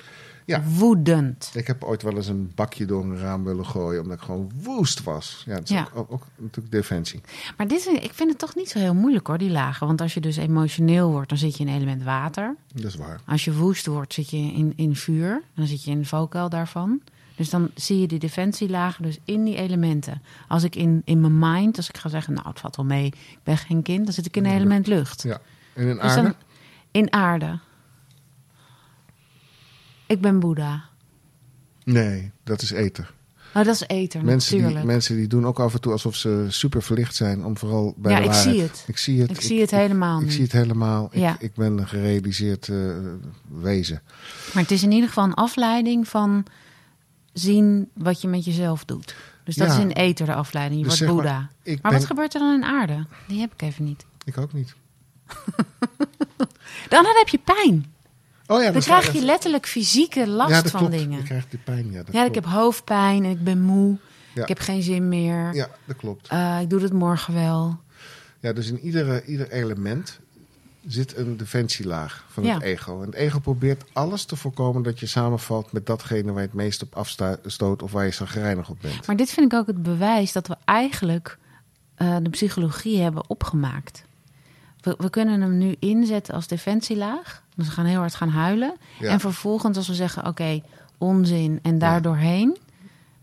Ja. 0.45 0.63
Woedend. 0.63 1.51
Ik 1.55 1.67
heb 1.67 1.85
ooit 1.85 2.03
wel 2.03 2.17
eens 2.17 2.27
een 2.27 2.53
bakje 2.55 2.85
door 2.85 3.05
een 3.05 3.19
raam 3.19 3.45
willen 3.45 3.67
gooien, 3.67 4.03
omdat 4.03 4.17
ik 4.17 4.23
gewoon 4.23 4.51
woest 4.63 5.03
was. 5.03 5.43
Ja, 5.47 5.59
is 5.63 5.69
Ja. 5.69 5.89
Ook, 5.95 6.13
ook 6.13 6.27
natuurlijk 6.37 6.75
defensie. 6.75 7.21
Maar 7.57 7.69
dit 7.69 7.79
is, 7.79 7.87
ik 7.87 8.13
vind 8.13 8.31
het 8.31 8.39
toch 8.39 8.55
niet 8.55 8.69
zo 8.69 8.79
heel 8.79 8.95
moeilijk 8.95 9.27
hoor, 9.27 9.39
die 9.39 9.51
lagen. 9.51 9.87
Want 9.87 10.01
als 10.01 10.15
je 10.15 10.21
dus 10.21 10.37
emotioneel 10.37 11.11
wordt, 11.11 11.29
dan 11.29 11.39
zit 11.39 11.57
je 11.57 11.65
in 11.65 11.75
element 11.75 12.03
water. 12.03 12.57
Dat 12.75 12.85
is 12.85 12.95
waar. 12.95 13.21
Als 13.27 13.45
je 13.45 13.55
woest 13.55 13.87
wordt, 13.87 14.15
zit 14.15 14.31
je 14.31 14.37
in, 14.37 14.73
in 14.77 14.97
vuur. 14.97 15.33
En 15.33 15.43
dan 15.55 15.67
zit 15.67 15.85
je 15.85 15.91
in 15.91 15.99
de 15.99 16.07
valkuil 16.07 16.49
daarvan. 16.49 17.01
Dus 17.39 17.51
dan 17.51 17.71
zie 17.75 18.01
je 18.01 18.07
die 18.07 18.19
defensielagen 18.19 19.03
dus 19.03 19.19
in 19.25 19.45
die 19.45 19.57
elementen. 19.57 20.23
Als 20.49 20.63
ik 20.65 20.77
in, 20.77 21.03
in 21.05 21.21
mijn 21.21 21.39
mind, 21.39 21.77
als 21.77 21.89
ik 21.89 21.97
ga 21.99 22.09
zeggen, 22.09 22.35
nou 22.35 22.49
het 22.49 22.61
valt 22.61 22.77
wel 22.77 22.85
mee, 22.85 23.07
ik 23.07 23.39
ben 23.43 23.57
geen 23.59 23.83
kind, 23.83 24.05
dan 24.05 24.15
zit 24.15 24.27
ik 24.27 24.37
in 24.37 24.45
een 24.45 24.55
element 24.55 24.87
lucht. 24.87 25.23
Ja. 25.23 25.41
En 25.75 25.87
in 25.89 25.95
Dus 25.95 26.03
aarde? 26.17 26.35
in 26.91 27.13
aarde. 27.13 27.59
Ik 30.07 30.21
ben 30.21 30.41
Boeddha. 30.41 30.85
Nee, 31.85 32.31
dat 32.45 32.63
is 32.63 32.71
ether. 32.71 33.15
Oh, 33.55 33.65
dat 33.65 33.75
is 33.75 33.85
ether, 33.87 34.25
Mensen 34.25 34.67
die, 34.67 34.85
mensen 34.85 35.17
die 35.17 35.27
doen 35.27 35.47
ook 35.47 35.61
af 35.61 35.75
en 35.75 35.81
toe 35.81 35.93
alsof 35.93 36.17
ze 36.17 36.47
super 36.49 36.83
verlicht 36.83 37.15
zijn 37.15 37.45
om 37.45 37.57
vooral 37.57 37.95
bij 37.97 38.13
Ja, 38.13 38.19
de 38.19 38.25
ik 38.25 38.31
waarheid- 38.31 38.55
zie 38.55 38.63
het. 38.63 38.85
Ik 38.87 38.99
zie 38.99 39.21
het. 39.21 39.31
Ik 39.31 39.41
zie 39.41 39.61
het 39.61 39.71
helemaal 39.71 40.23
Ik, 40.23 40.31
zie 40.31 40.43
het 40.43 40.53
helemaal. 40.53 41.09
Ja. 41.13 41.35
Ik, 41.35 41.41
ik 41.41 41.55
ben 41.55 41.79
een 41.79 41.89
gerealiseerd 41.89 42.69
eh, 42.69 42.77
wezen. 43.49 44.03
Maar 44.55 44.63
het 44.63 44.73
is 44.73 44.83
in 44.83 44.91
ieder 44.93 45.09
geval 45.09 45.25
een 45.25 45.35
afleiding 45.35 46.09
van 46.09 46.45
zien 47.39 47.89
wat 47.95 48.21
je 48.21 48.29
met 48.29 48.45
jezelf 48.45 48.85
doet. 48.85 49.15
Dus 49.45 49.57
dat 49.57 49.67
Ja. 49.69 49.73
is 49.75 49.81
in 49.81 49.91
ether 49.91 50.27
de 50.27 50.35
afleiding. 50.35 50.81
Je 50.83 50.89
Dus 50.89 50.99
wordt 51.01 51.15
maar, 51.15 51.23
Boeddha. 51.23 51.51
Ik 51.63 51.83
Maar 51.83 51.91
ben, 51.91 52.01
wat 52.01 52.09
gebeurt 52.11 52.35
er 52.35 52.41
dan 52.41 52.55
in 52.55 52.65
aarde? 52.65 53.07
Die 53.29 53.41
heb 53.41 53.53
ik 53.53 53.63
even 53.63 53.85
niet. 53.85 54.05
Ik 54.25 54.39
ook 54.39 54.53
niet. 54.53 54.75
Dan, 56.89 57.03
dan 57.03 57.15
heb 57.17 57.29
je 57.29 57.39
pijn. 57.39 57.93
Oh 58.47 58.63
ja, 58.63 58.71
Dan 58.71 58.81
krijg 58.83 59.13
je 59.13 59.25
letterlijk 59.25 59.67
fysieke 59.67 60.27
last 60.29 60.51
ja, 60.51 60.63
dat 60.63 60.71
van 60.71 60.81
klopt. 60.81 60.95
dingen. 60.99 61.19
Je 61.19 61.25
krijgt 61.25 61.51
die 61.51 61.59
pijn, 61.65 61.91
ja. 61.91 62.03
Dat 62.03 62.15
Ja, 62.15 62.25
ik 62.25 62.35
heb 62.35 62.45
hoofdpijn 62.45 63.25
en 63.25 63.31
ik 63.31 63.45
ben 63.45 63.61
moe. 63.63 63.99
Ja. 64.35 64.43
Ik 64.43 64.49
heb 64.49 64.59
geen 64.59 64.83
zin 64.83 65.09
meer. 65.09 65.55
Ja, 65.55 65.69
dat 65.85 65.97
klopt. 65.97 66.29
Eh, 66.29 66.61
ik 66.61 66.71
doe 66.71 66.81
het 66.83 66.93
morgen 66.93 67.35
wel. 67.35 67.81
Ja, 68.41 68.53
dus 68.53 68.69
in 68.69 68.79
iedere, 68.79 69.25
ieder 69.25 69.51
element 69.51 70.19
zit 70.89 71.17
een 71.17 71.37
defensielaag 71.37 72.25
van 72.29 72.43
Ja. 72.45 72.55
het 72.55 72.63
ego. 72.63 73.01
En 73.01 73.07
het 73.07 73.15
ego 73.15 73.39
probeert 73.39 73.85
alles 73.93 74.25
te 74.25 74.37
voorkomen 74.37 74.83
dat 74.83 75.01
je 75.01 75.07
samenvalt 75.07 75.73
met 75.73 75.87
datgene 75.87 76.33
waar 76.33 76.41
je 76.43 76.47
het 76.47 76.57
meest 76.57 76.83
op 76.83 76.95
afstoot 76.97 77.83
of 77.83 77.93
waar 77.93 78.05
je 78.05 78.11
zagrijnig 78.13 78.69
op 78.71 78.77
bent. 78.81 79.07
Maar 79.07 79.17
dit 79.17 79.31
vind 79.31 79.53
ik 79.53 79.59
ook 79.59 79.67
het 79.67 79.83
bewijs 79.83 80.33
dat 80.33 80.47
we 80.47 80.57
eigenlijk 80.65 81.39
eh, 81.95 82.17
de 82.23 82.31
psychologie 82.31 83.01
hebben 83.01 83.29
opgemaakt. 83.31 84.05
We, 84.81 84.95
we 84.99 85.11
kunnen 85.11 85.41
hem 85.41 85.59
nu 85.59 85.77
inzetten 85.79 86.35
als 86.35 86.47
defensielaag. 86.47 87.43
Dus 87.55 87.67
we 87.67 87.73
gaan 87.73 87.85
heel 87.87 87.99
hard 87.99 88.15
gaan 88.15 88.29
huilen. 88.29 88.77
Ja. 88.99 89.09
En 89.11 89.21
vervolgens 89.21 89.77
als 89.77 89.89
we 89.89 89.95
zeggen, 89.95 90.27
oké, 90.27 90.61
onzin 90.99 91.59
en 91.63 91.79
daar 91.79 91.95
Ja. 91.95 92.01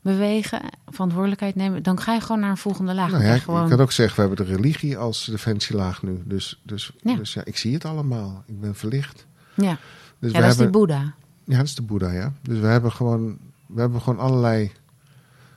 Bewegen, 0.05 0.61
verantwoordelijkheid 0.87 1.55
nemen, 1.55 1.83
dan 1.83 1.99
ga 1.99 2.13
je 2.13 2.21
gewoon 2.21 2.39
naar 2.39 2.49
een 2.49 2.57
volgende 2.57 2.93
laag. 2.93 3.11
Nou 3.11 3.23
ja, 3.23 3.37
gewoon... 3.37 3.69
kan 3.69 3.79
ook 3.79 3.91
zeggen, 3.91 4.15
we 4.15 4.27
hebben 4.27 4.45
de 4.45 4.55
religie 4.55 4.97
als 4.97 5.25
defensielaag 5.25 6.03
nu. 6.03 6.23
Dus, 6.25 6.61
dus, 6.63 6.91
Ja. 7.01 7.15
dus 7.15 7.33
ja, 7.33 7.45
ik 7.45 7.57
zie 7.57 7.73
het 7.73 7.85
allemaal. 7.85 8.43
Ik 8.45 8.59
ben 8.59 8.75
verlicht. 8.75 9.25
Ja, 9.53 9.77
Dus 10.19 10.31
ja 10.31 10.37
we 10.37 10.43
dat 10.43 10.51
is 10.51 10.55
die 10.55 10.63
hebben, 10.63 10.71
Boeddha. 10.71 11.13
Ja, 11.43 11.57
dat 11.57 11.65
is 11.65 11.75
de 11.75 11.81
Boeddha, 11.81 12.11
ja. 12.11 12.33
Dus 12.41 12.59
we 12.59 12.65
hebben 12.67 12.91
gewoon, 12.91 13.37
we 13.67 13.79
hebben 13.79 14.01
gewoon 14.01 14.19
allerlei, 14.19 14.71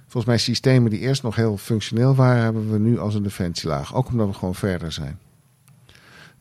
volgens 0.03 0.25
mij 0.25 0.39
systemen 0.39 0.91
die 0.91 1.01
eerst 1.01 1.23
nog 1.23 1.37
heel 1.37 1.57
functioneel 1.57 2.15
waren, 2.15 2.43
hebben 2.43 2.71
we 2.73 2.79
nu 2.79 2.99
als 2.99 3.15
een 3.15 3.23
defensielaag. 3.23 3.95
Ook 3.95 4.09
omdat 4.09 4.27
we 4.27 4.35
gewoon 4.35 4.55
verder 4.55 4.93
zijn. 4.93 5.19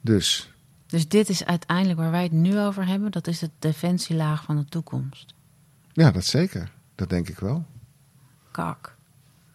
Dus, 0.01 0.51
Dus 0.85 1.07
dit 1.07 1.29
is 1.29 1.45
uiteindelijk 1.45 1.99
waar 1.99 2.11
wij 2.11 2.23
het 2.23 2.31
nu 2.31 2.59
over 2.59 2.85
hebben. 2.87 3.11
Dat 3.11 3.27
is 3.27 3.39
de 3.39 3.49
defensielaag 3.59 4.43
van 4.43 4.55
de 4.55 4.65
toekomst. 4.65 5.33
ja, 5.93 6.11
dat 6.11 6.25
zeker. 6.25 6.71
Dat 6.95 7.09
denk 7.09 7.29
ik 7.29 7.39
wel. 7.39 7.65
Kak. 8.57 8.95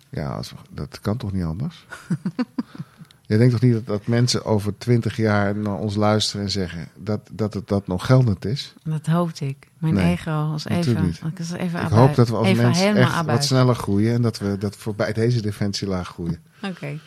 Ja, 0.09 0.29
als 0.29 0.55
dat 0.71 1.01
kan 1.01 1.17
toch 1.17 1.33
niet 1.33 1.45
anders? 1.45 1.87
Je 3.27 3.37
denkt 3.39 3.53
toch 3.53 3.63
niet 3.63 3.73
dat, 3.73 3.87
dat 3.87 4.07
mensen 4.07 4.45
over 4.45 4.79
twintig 4.79 5.17
jaar 5.17 5.57
naar 5.57 5.75
ons 5.75 5.95
luisteren 5.95 6.45
en 6.45 6.51
zeggen 6.51 6.89
dat, 6.99 7.21
dat 7.33 7.55
het 7.55 7.69
dat 7.69 7.87
nog 7.87 8.07
geldend 8.07 8.45
is? 8.45 8.75
Dat 8.85 9.07
hoopte 9.07 9.47
ik. 9.47 9.69
Mijn 9.79 9.95
Nee, 9.95 10.13
ego 10.13 10.51
was 10.51 10.65
natuurlijk 10.65 11.07
even... 11.07 11.25
niet. 11.25 11.33
Ik, 11.33 11.39
was 11.39 11.51
even 11.53 11.83
Ik 11.83 11.89
hoop 11.89 12.15
dat 12.15 12.29
we 12.29 12.37
als 12.37 12.55
mensen 12.55 12.97
echt 12.97 13.25
wat 13.25 13.45
sneller 13.45 13.75
groeien 13.75 14.15
en 14.15 14.23
dat 14.23 14.39
we 14.39 14.59
dat 14.59 14.77
voorbij 14.77 15.13
deze 15.13 15.43
defensielaag 15.43 16.09
groeien. 16.09 16.41
Oké. 16.71 16.99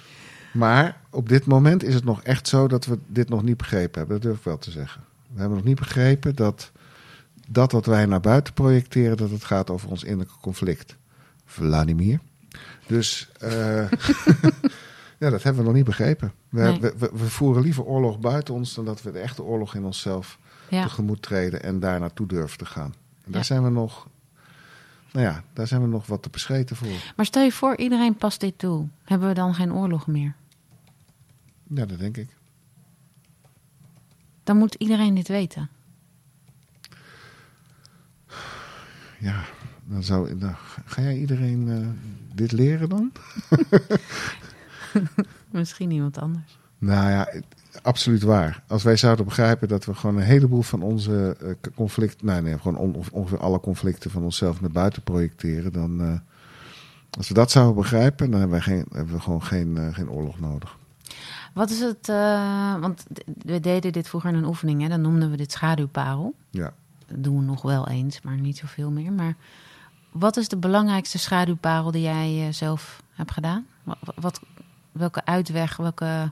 Maar 0.53 0.97
op 1.09 1.29
dit 1.29 1.45
moment 1.45 1.83
is 1.83 1.93
het 1.93 2.03
nog 2.03 2.23
echt 2.23 2.47
zo 2.47 2.67
dat 2.67 2.85
we 2.85 2.99
dit 3.07 3.29
nog 3.29 3.43
niet 3.43 3.57
begrepen 3.57 3.99
hebben. 3.99 4.15
Dat 4.15 4.25
durf 4.25 4.37
ik 4.37 4.43
wel 4.43 4.57
te 4.57 4.71
zeggen. 4.71 5.01
We 5.33 5.39
hebben 5.39 5.57
nog 5.57 5.67
niet 5.67 5.79
begrepen 5.79 6.35
dat 6.35 6.71
dat 7.47 7.71
wat 7.71 7.85
wij 7.85 8.05
naar 8.05 8.19
buiten 8.19 8.53
projecteren, 8.53 9.17
dat 9.17 9.29
het 9.29 9.43
gaat 9.43 9.69
over 9.69 9.89
ons 9.89 10.03
innerlijke 10.03 10.39
conflict. 10.41 10.95
Vladimir. 11.45 12.19
Dus 12.87 13.29
eh, 13.39 13.91
ja, 15.19 15.29
dat 15.29 15.43
hebben 15.43 15.61
we 15.61 15.67
nog 15.67 15.73
niet 15.73 15.85
begrepen. 15.85 16.31
We, 16.49 16.61
Nee. 16.61 16.79
we, 16.79 16.93
we, 16.97 17.09
we 17.13 17.25
voeren 17.29 17.61
liever 17.63 17.83
oorlog 17.83 18.19
buiten 18.19 18.53
ons 18.53 18.73
dan 18.73 18.85
dat 18.85 19.01
we 19.01 19.11
de 19.11 19.19
echte 19.19 19.43
oorlog 19.43 19.75
in 19.75 19.83
onszelf 19.85 20.39
Ja. 20.69 20.83
tegemoet 20.83 21.21
treden 21.21 21.63
en 21.63 21.79
daar 21.79 21.99
naartoe 21.99 22.27
durven 22.27 22.57
te 22.57 22.65
gaan. 22.65 22.93
En 23.23 23.31
daar 23.31 23.39
Ja. 23.41 23.43
zijn 23.47 23.63
we 23.63 23.69
nog, 23.69 24.07
nou 25.11 25.25
ja, 25.25 25.43
daar 25.53 25.67
zijn 25.67 25.81
we 25.81 25.87
nog 25.87 26.05
wat 26.07 26.23
te 26.23 26.29
bescheten 26.29 26.75
voor. 26.75 26.87
Maar 27.15 27.25
stel 27.25 27.43
je 27.43 27.51
voor, 27.51 27.77
iedereen 27.77 28.15
past 28.15 28.39
dit 28.39 28.57
toe. 28.59 28.87
Hebben 29.03 29.27
we 29.27 29.33
dan 29.33 29.53
geen 29.55 29.73
oorlog 29.73 30.07
meer? 30.07 30.35
Ja, 31.67 31.85
dat 31.85 31.99
denk 31.99 32.17
ik. 32.17 32.29
Dan 34.43 34.57
moet 34.57 34.73
iedereen 34.75 35.15
dit 35.15 35.27
weten. 35.27 35.69
Ja, 39.19 39.43
dan 39.87 40.03
zou, 40.03 40.37
dan, 40.37 40.55
ga 40.85 41.01
jij 41.01 41.17
iedereen 41.17 41.69
eh, 41.69 41.87
dit 42.35 42.51
leren 42.51 42.89
dan? 42.89 43.11
Misschien 45.51 45.91
iemand 45.91 46.17
anders. 46.17 46.57
Nou 46.77 47.09
ja, 47.09 47.33
absoluut 47.81 48.21
waar. 48.21 48.63
Als 48.67 48.83
wij 48.83 48.97
zouden 48.97 49.25
begrijpen 49.25 49.67
dat 49.67 49.85
we 49.85 49.93
gewoon 49.93 50.17
een 50.17 50.23
heleboel 50.23 50.61
van 50.61 50.81
onze 50.81 51.37
eh, 51.41 51.71
conflicten, 51.75 52.25
nou 52.25 52.41
nee, 52.41 52.57
gewoon 52.59 52.77
on- 52.77 53.03
ongeveer 53.11 53.39
alle 53.39 53.59
conflicten 53.59 54.11
van 54.11 54.23
onszelf 54.23 54.61
naar 54.61 54.71
buiten 54.71 55.01
projecteren, 55.01 55.73
dan, 55.73 56.01
eh, 56.01 56.13
als 57.17 57.27
we 57.27 57.33
dat 57.33 57.51
zouden 57.51 57.75
begrijpen, 57.75 58.31
dan 58.31 58.39
hebben 58.39 58.57
we, 58.57 58.63
geen, 58.63 58.85
hebben 58.91 59.13
we 59.13 59.21
gewoon 59.21 59.43
geen, 59.43 59.93
geen 59.93 60.09
oorlog 60.09 60.39
nodig. 60.39 60.77
Wat 61.53 61.69
is 61.69 61.79
het... 61.79 62.07
want 62.79 63.05
we 63.41 63.59
deden 63.59 63.91
dit 63.91 64.07
vroeger 64.07 64.29
in 64.29 64.35
een 64.35 64.45
oefening. 64.45 64.81
Hè? 64.81 64.87
Dan 64.87 65.01
noemden 65.01 65.31
we 65.31 65.37
dit 65.37 65.51
schaduwparel. 65.51 66.35
Ja. 66.49 66.73
Dat 67.07 67.23
doen 67.23 67.37
we 67.37 67.43
nog 67.43 67.61
wel 67.61 67.87
eens, 67.87 68.21
maar 68.21 68.37
niet 68.37 68.57
zoveel 68.57 68.91
meer. 68.91 69.11
Maar 69.11 69.35
wat 70.17 70.37
is 70.37 70.47
de 70.47 70.57
belangrijkste 70.57 71.17
schaduwparel 71.17 71.91
die 71.91 72.01
jij 72.01 72.47
eh, 72.47 72.53
zelf 72.53 73.03
hebt 73.11 73.31
gedaan? 73.31 73.65
Wat, 73.83 73.97
wat, 74.15 74.41
welke 74.91 75.25
uitweg, 75.25 75.77
welke, 75.77 76.31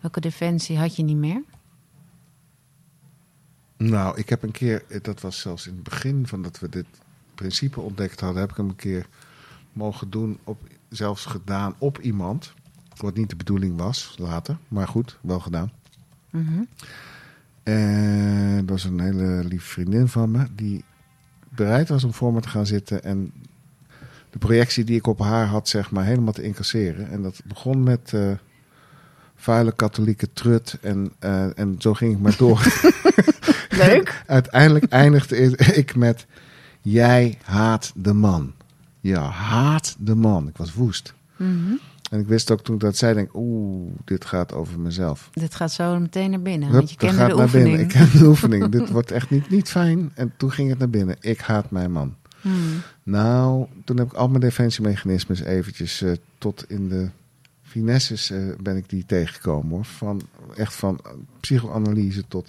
welke 0.00 0.20
defensie 0.20 0.78
had 0.78 0.96
je 0.96 1.02
niet 1.02 1.16
meer? 1.16 1.42
Nou, 3.76 4.18
ik 4.18 4.28
heb 4.28 4.42
een 4.42 4.50
keer, 4.50 4.84
eh, 4.88 5.02
dat 5.02 5.20
was 5.20 5.40
zelfs 5.40 5.66
in 5.66 5.74
het 5.74 5.82
begin 5.82 6.26
van 6.26 6.42
dat 6.42 6.58
we 6.58 6.68
dit 6.68 6.86
principe 7.34 7.80
ontdekt 7.80 8.20
hadden, 8.20 8.40
heb 8.40 8.50
ik 8.50 8.56
hem 8.56 8.68
een 8.68 8.76
keer 8.76 9.06
mogen 9.72 10.10
doen, 10.10 10.38
op, 10.44 10.60
zelfs 10.88 11.24
gedaan 11.24 11.74
op 11.78 11.98
iemand. 11.98 12.52
Wat 12.96 13.16
niet 13.16 13.30
de 13.30 13.36
bedoeling 13.36 13.76
was 13.76 14.14
later, 14.18 14.58
maar 14.68 14.88
goed, 14.88 15.18
wel 15.20 15.40
gedaan. 15.40 15.72
Mhm. 16.30 16.62
En 17.62 18.56
dat 18.56 18.68
was 18.68 18.84
een 18.84 19.00
hele 19.00 19.44
lieve 19.44 19.66
vriendin 19.66 20.08
van 20.08 20.30
me 20.30 20.46
die 20.54 20.84
bereid 21.56 21.88
was 21.88 22.04
om 22.04 22.12
voor 22.12 22.32
me 22.32 22.40
te 22.40 22.48
gaan 22.48 22.66
zitten 22.66 23.02
en 23.04 23.32
de 24.30 24.38
projectie 24.38 24.84
die 24.84 24.96
ik 24.96 25.06
op 25.06 25.18
haar 25.18 25.46
had, 25.46 25.68
zeg 25.68 25.90
maar, 25.90 26.04
helemaal 26.04 26.32
te 26.32 26.42
incasseren. 26.42 27.10
En 27.10 27.22
dat 27.22 27.40
begon 27.44 27.82
met 27.82 28.12
eh, 28.14 28.30
vuile 29.34 29.72
katholieke 29.72 30.32
trut 30.32 30.78
en, 30.80 31.12
eh, 31.18 31.58
en 31.58 31.74
zo 31.78 31.94
ging 31.94 32.12
ik 32.12 32.20
maar 32.20 32.36
door. 32.36 32.66
Leuk. 33.86 34.22
Uiteindelijk 34.26 34.84
eindigde 34.84 35.36
ik 35.56 35.96
met: 35.96 36.26
Jij 36.80 37.38
haat 37.42 37.92
de 37.94 38.12
man. 38.12 38.52
Ja, 39.00 39.22
haat 39.30 39.96
de 39.98 40.14
man. 40.14 40.48
Ik 40.48 40.56
was 40.56 40.74
woest. 40.74 41.14
Mhm. 41.36 41.74
En 42.10 42.20
ik 42.20 42.26
wist 42.26 42.50
ook 42.50 42.60
toen 42.60 42.74
ik 42.74 42.80
dat 42.80 42.96
zei, 42.96 43.14
denk 43.14 43.30
oeh, 43.34 43.90
dit 44.04 44.24
gaat 44.24 44.52
over 44.52 44.80
mezelf. 44.80 45.30
Dit 45.32 45.54
gaat 45.54 45.72
zo 45.72 46.00
meteen 46.00 46.30
naar 46.30 46.42
binnen, 46.42 46.68
Hup, 46.68 46.76
want 46.76 46.90
je 46.90 46.96
kende 46.96 47.16
gaat 47.16 47.28
de 47.30 47.34
naar 47.34 47.44
oefening. 47.44 47.68
binnen. 47.76 47.86
Ik 47.86 48.10
ken 48.10 48.18
de 48.20 48.26
oefening. 48.26 48.68
dit 48.78 48.90
wordt 48.90 49.10
echt 49.10 49.30
niet, 49.30 49.50
niet 49.50 49.68
fijn. 49.68 50.10
En 50.14 50.32
toen 50.36 50.52
ging 50.52 50.68
het 50.68 50.78
naar 50.78 50.90
binnen. 50.90 51.16
Ik 51.20 51.40
haat 51.40 51.70
mijn 51.70 51.92
man. 51.92 52.14
Hmm. 52.40 52.82
Nou, 53.02 53.66
toen 53.84 53.96
heb 53.96 54.06
ik 54.06 54.12
al 54.12 54.28
mijn 54.28 54.40
defensiemechanismes 54.40 55.40
eventjes 55.40 56.02
eh, 56.02 56.12
tot 56.38 56.64
in 56.68 56.88
de 56.88 57.08
finesses 57.62 58.30
eh, 58.30 58.38
ben 58.60 58.76
ik 58.76 58.88
die 58.88 59.06
tegengekomen. 59.06 59.70
Hoor. 59.70 59.84
Van, 59.84 60.22
echt 60.56 60.74
van 60.74 61.00
psychoanalyse 61.40 62.24
tot 62.28 62.48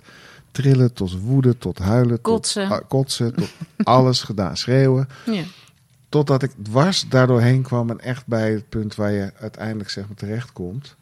trillen, 0.52 0.94
tot 0.94 1.22
woede, 1.22 1.58
tot 1.58 1.78
huilen. 1.80 2.22
Kotsen. 2.22 2.68
Tot, 2.70 2.84
kotsen, 2.88 3.34
tot 3.36 3.50
alles 3.84 4.22
gedaan. 4.22 4.58
Schreeuwen. 4.58 5.08
Ja. 5.26 5.44
Totdat 6.10 6.44
ik 6.44 6.52
dwars 6.62 7.10
daardoor 7.10 7.42
heen 7.42 7.62
kwam 7.62 7.90
en 7.90 8.00
echt 8.00 8.28
bij 8.28 8.52
het 8.52 8.70
punt 8.70 8.96
waar 8.96 9.12
je 9.12 9.32
uiteindelijk 9.40 9.90
zeg 9.90 10.08
maar 10.08 10.16
terechtkomt. 10.18 10.96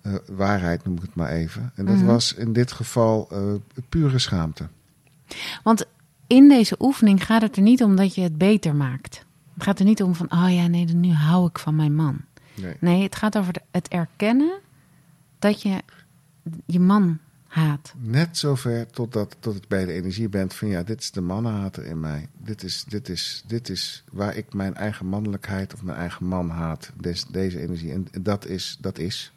Eh, 0.00 0.14
waarheid 0.26 0.84
noem 0.84 0.96
ik 0.96 1.02
het 1.02 1.14
maar 1.14 1.30
even. 1.30 1.72
En 1.74 1.84
dat 1.84 1.96
Mhm. 1.96 2.04
was 2.04 2.34
in 2.34 2.52
dit 2.52 2.72
geval 2.72 3.28
eh, 3.30 3.42
pure 3.88 4.18
schaamte. 4.18 4.68
Want 5.62 5.84
in 6.26 6.48
deze 6.48 6.76
oefening 6.78 7.24
gaat 7.24 7.42
het 7.42 7.56
er 7.56 7.62
niet 7.62 7.82
om 7.82 7.96
dat 7.96 8.14
je 8.14 8.20
het 8.20 8.38
beter 8.38 8.74
maakt. 8.74 9.24
Het 9.54 9.62
gaat 9.62 9.78
er 9.78 9.84
niet 9.84 10.02
om 10.02 10.14
van, 10.14 10.32
oh 10.32 10.54
ja, 10.54 10.66
nee, 10.66 10.84
nu 10.84 11.12
hou 11.12 11.48
ik 11.48 11.58
van 11.58 11.76
mijn 11.76 11.94
man. 11.94 12.20
Nee. 12.54 12.76
Nee, 12.80 13.02
het 13.02 13.16
gaat 13.16 13.38
over 13.38 13.54
het 13.70 13.88
erkennen 13.88 14.58
dat 15.38 15.62
je 15.62 15.82
je 16.66 16.80
man 16.80 17.18
haat. 17.54 17.92
Net 17.96 18.38
zover 18.38 18.86
totdat 18.90 19.36
tot 19.40 19.56
ik 19.56 19.68
bij 19.68 19.84
de 19.84 19.92
energie 19.92 20.28
ben 20.28 20.50
van 20.50 20.68
ja, 20.68 20.82
dit 20.82 21.00
is 21.00 21.10
de 21.10 21.20
mannenhater 21.20 21.84
in 21.86 22.00
mij. 22.00 22.28
Dit 22.38 22.62
is, 22.62 22.84
dit 22.88 23.08
is, 23.08 23.44
dit 23.46 23.68
is 23.68 24.04
waar 24.12 24.36
ik 24.36 24.54
mijn 24.54 24.74
eigen 24.74 25.06
mannelijkheid 25.06 25.74
of 25.74 25.82
mijn 25.82 25.98
eigen 25.98 26.26
man 26.26 26.50
haat. 26.50 26.90
Des, 27.00 27.24
deze 27.24 27.60
energie. 27.60 27.92
En 27.92 28.06
dat 28.20 28.46
is, 28.46 28.78
dat 28.80 28.98
is. 28.98 29.32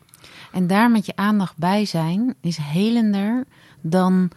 En 0.51 0.67
daar 0.67 0.91
met 0.91 1.05
je 1.05 1.15
aandacht 1.15 1.57
bij 1.57 1.85
zijn 1.85 2.35
is 2.41 2.57
helender 2.57 3.43
dan 3.81 4.29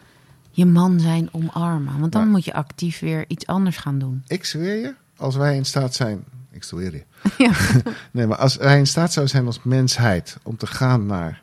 je 0.51 0.67
man 0.67 1.01
zijn 1.01 1.29
omarmen. 1.33 1.99
Want 2.01 2.13
dan 2.13 2.23
Maar- 2.23 2.31
moet 2.31 2.45
je 2.45 2.53
actief 2.55 2.99
weer 2.99 3.25
iets 3.29 3.47
anders 3.47 3.77
gaan 3.77 3.99
doen. 3.99 4.23
Ik 4.27 4.45
zweer 4.45 4.77
je, 4.81 4.95
als 5.17 5.37
wij 5.37 5.57
in 5.57 5.65
staat 5.65 5.95
zijn. 5.95 6.25
Ik 6.51 6.65
zweer 6.65 6.93
je. 6.93 7.05
Ja. 7.45 7.53
Nee, 8.11 8.27
maar 8.27 8.39
als 8.39 8.57
wij 8.57 8.79
in 8.79 8.87
staat 8.87 9.13
zouden 9.13 9.35
zijn 9.35 9.47
als 9.47 9.63
mensheid 9.63 10.37
om 10.43 10.57
te 10.57 10.67
gaan 10.67 11.07
naar. 11.07 11.43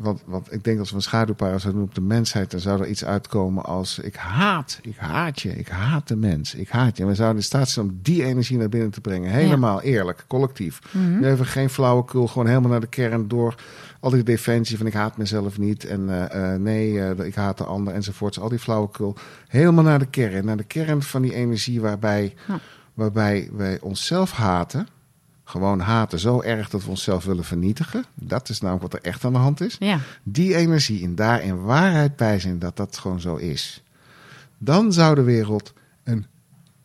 Want, 0.00 0.22
want 0.26 0.52
ik 0.52 0.64
denk 0.64 0.78
als 0.78 0.90
we 0.90 0.96
een 0.96 1.02
schaduwpaar 1.02 1.60
zouden 1.60 1.72
doen 1.72 1.88
op 1.88 1.94
de 1.94 2.00
mensheid, 2.00 2.50
dan 2.50 2.60
zou 2.60 2.80
er 2.80 2.88
iets 2.88 3.04
uitkomen 3.04 3.64
als: 3.64 3.98
Ik 3.98 4.14
haat, 4.16 4.78
ik 4.82 4.96
haat 4.96 5.40
je, 5.40 5.56
ik 5.56 5.68
haat 5.68 6.08
de 6.08 6.16
mens, 6.16 6.54
ik 6.54 6.68
haat 6.68 6.96
je. 6.96 7.02
En 7.02 7.08
we 7.08 7.14
zouden 7.14 7.36
in 7.38 7.44
staat 7.44 7.68
zijn 7.68 7.86
om 7.86 7.98
die 8.02 8.24
energie 8.24 8.58
naar 8.58 8.68
binnen 8.68 8.90
te 8.90 9.00
brengen. 9.00 9.30
Helemaal 9.30 9.82
eerlijk, 9.82 10.24
collectief. 10.26 10.78
Mhm. 10.90 11.18
Nu 11.18 11.26
even 11.26 11.46
geen 11.46 11.70
flauwekul, 11.70 12.26
gewoon 12.26 12.46
helemaal 12.46 12.70
naar 12.70 12.80
de 12.80 12.86
kern 12.86 13.28
door. 13.28 13.54
Al 14.00 14.10
die 14.10 14.22
defensie 14.22 14.76
van 14.76 14.86
ik 14.86 14.92
haat 14.92 15.16
mezelf 15.16 15.58
niet 15.58 15.84
en 15.84 16.08
eh, 16.30 16.52
eh, 16.52 16.60
nee, 16.60 17.00
eh, 17.00 17.26
ik 17.26 17.34
haat 17.34 17.58
de 17.58 17.64
ander 17.64 17.94
enzovoorts. 17.94 18.40
Al 18.40 18.48
die 18.48 18.58
flauwekul. 18.58 19.16
Helemaal 19.48 19.84
naar 19.84 19.98
de 19.98 20.06
kern. 20.06 20.44
Naar 20.44 20.56
de 20.56 20.64
kern 20.64 21.02
van 21.02 21.22
die 21.22 21.34
energie 21.34 21.80
waarbij, 21.80 22.34
Ja. 22.48 22.58
waarbij 22.94 23.48
wij 23.52 23.80
onszelf 23.80 24.32
haten. 24.32 24.86
Gewoon 25.50 25.80
haten 25.80 26.18
zo 26.18 26.40
erg 26.42 26.68
dat 26.68 26.84
we 26.84 26.90
onszelf 26.90 27.24
willen 27.24 27.44
vernietigen. 27.44 28.04
Dat 28.14 28.48
is 28.48 28.60
namelijk 28.60 28.92
wat 28.92 29.02
er 29.02 29.08
echt 29.10 29.24
aan 29.24 29.32
de 29.32 29.38
hand 29.38 29.60
is. 29.60 29.76
ja. 29.78 29.98
Die 30.22 30.54
energie 30.56 31.04
en 31.04 31.14
daar 31.14 31.42
in 31.42 31.62
waarheid 31.62 32.16
bij 32.16 32.38
zijn 32.40 32.58
dat 32.58 32.76
dat 32.76 32.98
gewoon 32.98 33.20
zo 33.20 33.36
is. 33.36 33.82
Dan 34.58 34.92
zou 34.92 35.14
de 35.14 35.22
wereld 35.22 35.72
een 36.04 36.26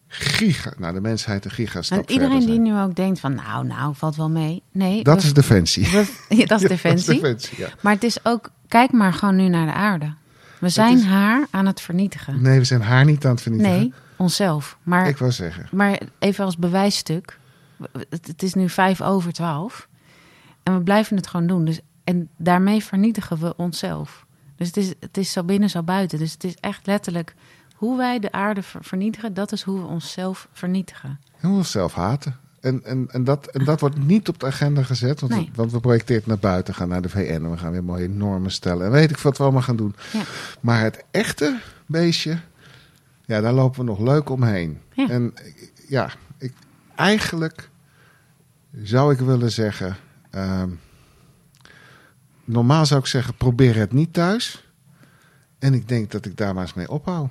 giga, 0.07 0.74
nou 0.77 0.93
de 0.93 1.01
mensheid 1.01 1.45
een 1.45 1.51
gigastap 1.51 1.98
En 1.98 2.12
iedereen 2.12 2.45
die 2.45 2.60
nu 2.60 2.79
ook 2.79 2.95
denkt 2.95 3.19
van, 3.19 3.36
nou, 3.36 3.65
nou, 3.67 3.95
valt 3.95 4.15
wel 4.15 4.29
mee. 4.29 4.62
Nee, 4.72 5.03
Dat 5.03 5.19
we- 5.22 5.25
is 5.27 5.34
defensie. 5.34 5.84
we- 5.91 6.13
ja, 6.29 6.45
dat 6.45 6.57
is 6.57 6.62
Ja, 6.67 6.67
defensie. 6.67 7.13
defensie, 7.13 7.57
ja. 7.60 7.67
Maar 7.81 7.93
het 7.93 8.03
is 8.03 8.25
ook, 8.25 8.50
kijk 8.67 8.91
maar 8.91 9.13
gewoon 9.13 9.36
nu 9.36 9.48
naar 9.48 9.65
de 9.65 9.74
aarde. 9.74 10.13
We 10.60 10.69
zijn 10.69 10.98
is- 10.98 11.03
haar 11.03 11.45
aan 11.51 11.65
het 11.65 11.81
vernietigen. 11.81 12.41
Nee, 12.41 12.57
we 12.60 12.65
zijn 12.65 12.81
haar 12.81 13.05
niet 13.05 13.25
aan 13.25 13.31
het 13.31 13.41
vernietigen. 13.41 13.77
Nee, 13.79 13.93
onszelf. 14.15 14.77
Maar, 14.84 15.07
Ik 15.07 15.17
wou 15.17 15.31
zeggen. 15.31 15.67
maar 15.72 16.00
even 16.19 16.45
als 16.45 16.57
bewijsstuk. 16.57 17.38
Het, 18.10 18.44
is 18.44 18.54
nu 18.54 18.70
vijf 18.70 19.01
over 19.01 19.34
twaalf. 19.34 19.88
En 20.63 20.74
we 20.77 20.84
blijven 20.84 21.15
het 21.18 21.27
gewoon 21.27 21.48
doen. 21.48 21.65
Dus, 21.65 21.80
en 22.04 22.30
daarmee 22.38 22.84
vernietigen 22.84 23.39
we 23.39 23.56
onszelf. 23.58 24.25
Dus 24.56 24.68
het 24.68 24.77
is, 24.77 24.94
het 25.00 25.18
is 25.18 25.32
zo 25.32 25.44
binnen, 25.44 25.70
zo 25.70 25.84
buiten. 25.84 26.20
Dus 26.20 26.32
het 26.32 26.44
is 26.44 26.56
echt 26.56 26.86
letterlijk 26.88 27.34
hoe 27.75 27.98
wij 27.98 28.20
de 28.20 28.32
aarde 28.32 28.62
ver- 28.63 28.84
vernietigen. 28.84 29.34
Dat 29.34 29.51
is 29.51 29.62
hoe 29.62 29.80
we 29.80 29.86
onszelf 29.88 30.48
vernietigen. 30.51 31.20
En 31.39 31.50
we 31.50 31.56
onszelf 31.56 31.94
haten. 31.94 32.36
En, 32.62 32.84
en, 32.84 33.08
en, 33.12 33.24
dat, 33.24 33.48
en 33.48 33.65
dat 33.65 33.80
wordt 33.80 33.98
niet 34.06 34.30
op 34.30 34.39
de 34.39 34.46
agenda 34.46 34.84
gezet. 34.84 35.20
Want, 35.20 35.32
Nee. 35.32 35.46
we, 35.46 35.51
want 35.56 35.72
we 35.72 35.80
projecteren 35.80 36.22
het 36.22 36.27
naar 36.32 36.51
buiten, 36.51 36.74
gaan 36.74 36.89
naar 36.89 37.01
de 37.01 37.10
VN 37.10 37.20
en 37.44 37.51
we 37.51 37.58
gaan 37.58 37.72
weer 37.72 37.84
mooie 37.84 38.10
normen 38.10 38.51
stellen. 38.51 38.86
En 38.86 38.92
weet 38.92 39.10
ik 39.12 39.18
wat 39.18 39.38
we 39.38 39.44
allemaal 39.44 39.62
gaan 39.62 39.75
doen. 39.75 39.96
Ja. 40.13 40.22
Maar 40.60 40.82
het 40.82 41.04
echte 41.12 41.60
beestje, 41.86 42.39
ja, 43.25 43.42
daar 43.42 43.54
lopen 43.54 43.80
we 43.80 43.86
nog 43.86 44.00
leuk 44.00 44.30
omheen. 44.30 44.80
Ja. 44.94 45.10
En 45.10 45.34
ja, 45.88 46.10
ik, 46.38 46.54
eigenlijk 46.96 47.70
zou 48.84 49.13
ik 49.13 49.20
willen 49.20 49.51
zeggen, 49.51 49.96
ehm, 50.32 50.70
normaal 52.46 52.86
zou 52.86 53.00
ik 53.00 53.05
zeggen, 53.05 53.36
probeer 53.36 53.75
het 53.75 53.94
niet 53.94 54.13
thuis. 54.13 54.63
En 55.60 55.74
ik 55.74 55.88
denk 55.88 56.12
dat 56.12 56.25
ik 56.25 56.38
daar 56.38 56.53
maar 56.53 56.63
eens 56.63 56.74
mee 56.74 56.89
ophoud. 56.89 57.29